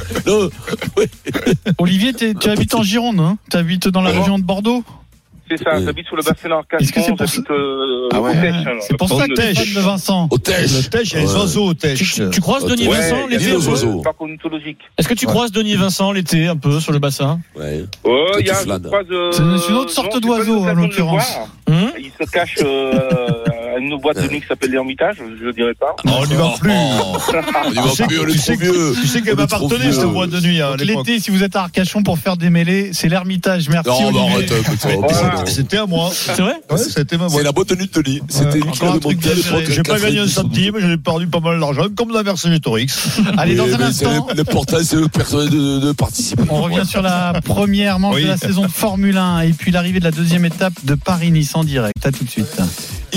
Olivier, 1.77 2.13
tu 2.13 2.49
habites 2.49 2.73
en 2.75 2.83
Gironde, 2.83 3.19
hein 3.19 3.37
Tu 3.51 3.57
habites 3.57 3.87
dans 3.89 4.01
la 4.01 4.09
région 4.11 4.39
de 4.39 4.43
Bordeaux 4.43 4.54
C'est 5.47 5.63
ça, 5.63 5.77
Oui. 5.77 5.83
j'habite 5.85 6.07
sur 6.07 6.15
le 6.15 6.23
bassin 6.23 6.49
d'Arcachon, 6.49 6.83
Est-ce 6.83 6.91
que 6.91 7.01
c'est 7.01 7.13
pour 7.15 7.27
j'habite 7.27 7.51
euh, 7.51 8.09
Ah 8.11 8.19
ouais. 8.19 8.31
au 8.31 8.33
Tèche, 8.33 8.65
alors. 8.65 8.81
C'est 8.81 8.97
pour 8.97 9.09
ça 9.09 9.27
que 9.27 9.33
tu 9.33 9.33
Tèche. 9.35 9.75
de 9.75 9.79
Vincent. 9.79 10.27
au 10.31 10.37
Tèche. 10.39 10.71
Le 10.71 10.89
Tèche, 10.89 11.11
il 11.11 11.13
y 11.13 11.17
a 11.17 11.21
les 11.21 11.27
Ouais. 11.27 11.39
oiseaux 11.39 11.65
au 11.67 11.73
Tu, 11.75 11.79
Tèche. 11.81 12.21
tu 12.31 12.41
croises 12.41 12.65
Denis 12.65 12.87
Ouais, 12.87 12.95
Vincent 12.97 13.15
il 13.27 13.33
y 13.33 13.35
a 13.35 13.39
l'été. 13.39 14.75
Est-ce 14.97 15.07
que 15.07 15.13
tu 15.13 15.27
croises 15.27 15.51
Denis 15.51 15.75
Vincent 15.75 16.11
l'été 16.11 16.47
un 16.47 16.55
peu 16.55 16.79
sur 16.79 16.91
le 16.93 16.97
bassin 16.99 17.39
Ouais. 17.55 17.85
Ouais, 18.03 18.25
il 18.39 18.47
y 18.47 18.49
a, 18.49 18.55
tu 18.63 18.67
croise, 18.81 19.05
euh, 19.11 19.31
C'est 19.33 19.69
une- 19.69 19.75
autre 19.77 19.91
sorte 19.91 20.19
d'oiseau, 20.19 20.55
l'occasion 20.55 20.71
en 20.71 20.81
l'occurrence. 20.81 21.37
Hum 21.69 21.91
Il 21.99 22.11
se 22.19 22.31
cache 22.31 22.55
euh, 22.63 22.99
à 23.75 23.79
une 23.79 23.97
boîte 23.99 24.21
de 24.21 24.27
nuit 24.29 24.41
qui 24.41 24.47
s'appelle 24.47 24.71
l'Ermitage, 24.71 25.15
je 25.39 25.45
ne 25.45 25.51
dirais 25.51 25.73
pas. 25.79 25.95
Non, 26.05 26.19
on 26.21 26.25
n'y 26.25 26.35
va 26.35 26.53
plus. 26.59 26.71
On 27.77 27.81
va 27.81 27.89
sais 27.89 28.05
plus, 28.07 28.19
on 28.19 28.23
que- 28.23 28.29
est 28.29 28.33
tu 28.33 28.37
trop 28.37 28.45
sais 28.45 28.57
que- 28.57 28.63
vieux. 28.63 28.93
Tu 29.01 29.07
sais 29.07 29.21
qu'elle 29.21 29.35
m'appartenait 29.35 29.91
cette 29.91 30.03
boîte 30.05 30.29
de 30.29 30.39
nuit 30.39 30.61
hein. 30.61 30.75
L'été, 30.79 31.19
si 31.19 31.31
vous 31.31 31.43
êtes 31.43 31.55
à 31.55 31.61
Arcachon 31.63 32.03
pour 32.03 32.17
faire 32.19 32.37
démêler, 32.37 32.91
c'est 32.93 33.09
l'Ermitage. 33.09 33.69
Merci 33.69 33.89
Non, 33.89 34.07
Olivier. 34.07 34.31
arrête, 34.31 34.53
oh. 34.97 35.43
C'était 35.45 35.77
à 35.77 35.85
moi. 35.85 36.09
C'est 36.13 36.41
vrai 36.41 36.53
Ouais, 36.69 36.77
c'était 36.77 37.17
ma 37.17 37.27
C'est 37.27 37.33
boîte. 37.33 37.43
la 37.45 37.51
boîte 37.51 37.69
de 37.69 37.75
nuit 37.75 37.89
de 37.93 38.01
Denis. 38.01 38.21
C'était 38.29 38.59
lui 38.59 38.71
qui 38.71 39.41
géré. 39.43 39.65
J'ai 39.69 39.83
pas 39.83 39.99
gagné 39.99 40.19
un 40.19 40.25
90. 40.25 40.29
centime, 40.33 40.73
j'ai 40.79 40.97
perdu 40.97 41.27
pas 41.27 41.39
mal 41.39 41.59
d'argent, 41.59 41.85
comme 41.95 42.11
la 42.13 42.23
Vercingétorix. 42.23 42.87
Allez, 43.37 43.55
dans 43.55 43.65
un 43.65 43.77
c'est 43.77 43.83
instant, 44.05 44.27
le- 44.29 44.35
L'important, 44.35 44.77
c'est 44.83 44.95
le 44.97 45.07
personnel 45.07 45.49
de, 45.49 45.91
participer. 45.93 46.43
on 46.49 46.61
revient 46.61 46.85
sur 46.85 47.01
la 47.01 47.33
première 47.43 47.99
manche 47.99 48.21
de 48.21 48.27
la 48.27 48.37
saison 48.37 48.63
de 48.63 48.71
Formule 48.71 49.17
1 49.17 49.41
et 49.41 49.53
puis 49.53 49.71
l'arrivée 49.71 49.99
de 49.99 50.05
la 50.05 50.11
deuxième 50.11 50.45
étape 50.45 50.73
de 50.83 50.95
Paris-Nice 50.95 51.55
en 51.55 51.63
direct. 51.63 51.95
À 52.05 52.11
tout 52.11 52.23
de 52.23 52.29
suite. 52.29 52.61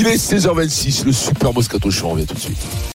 Il 0.01 0.07
est 0.07 0.15
16h26, 0.15 1.07
le 1.07 1.13
super 1.13 1.53
Moscato 1.53 1.91
Show, 1.91 2.07
on 2.07 2.11
revient 2.11 2.25
tout 2.25 2.35
de 2.35 2.39
suite. 2.39 2.65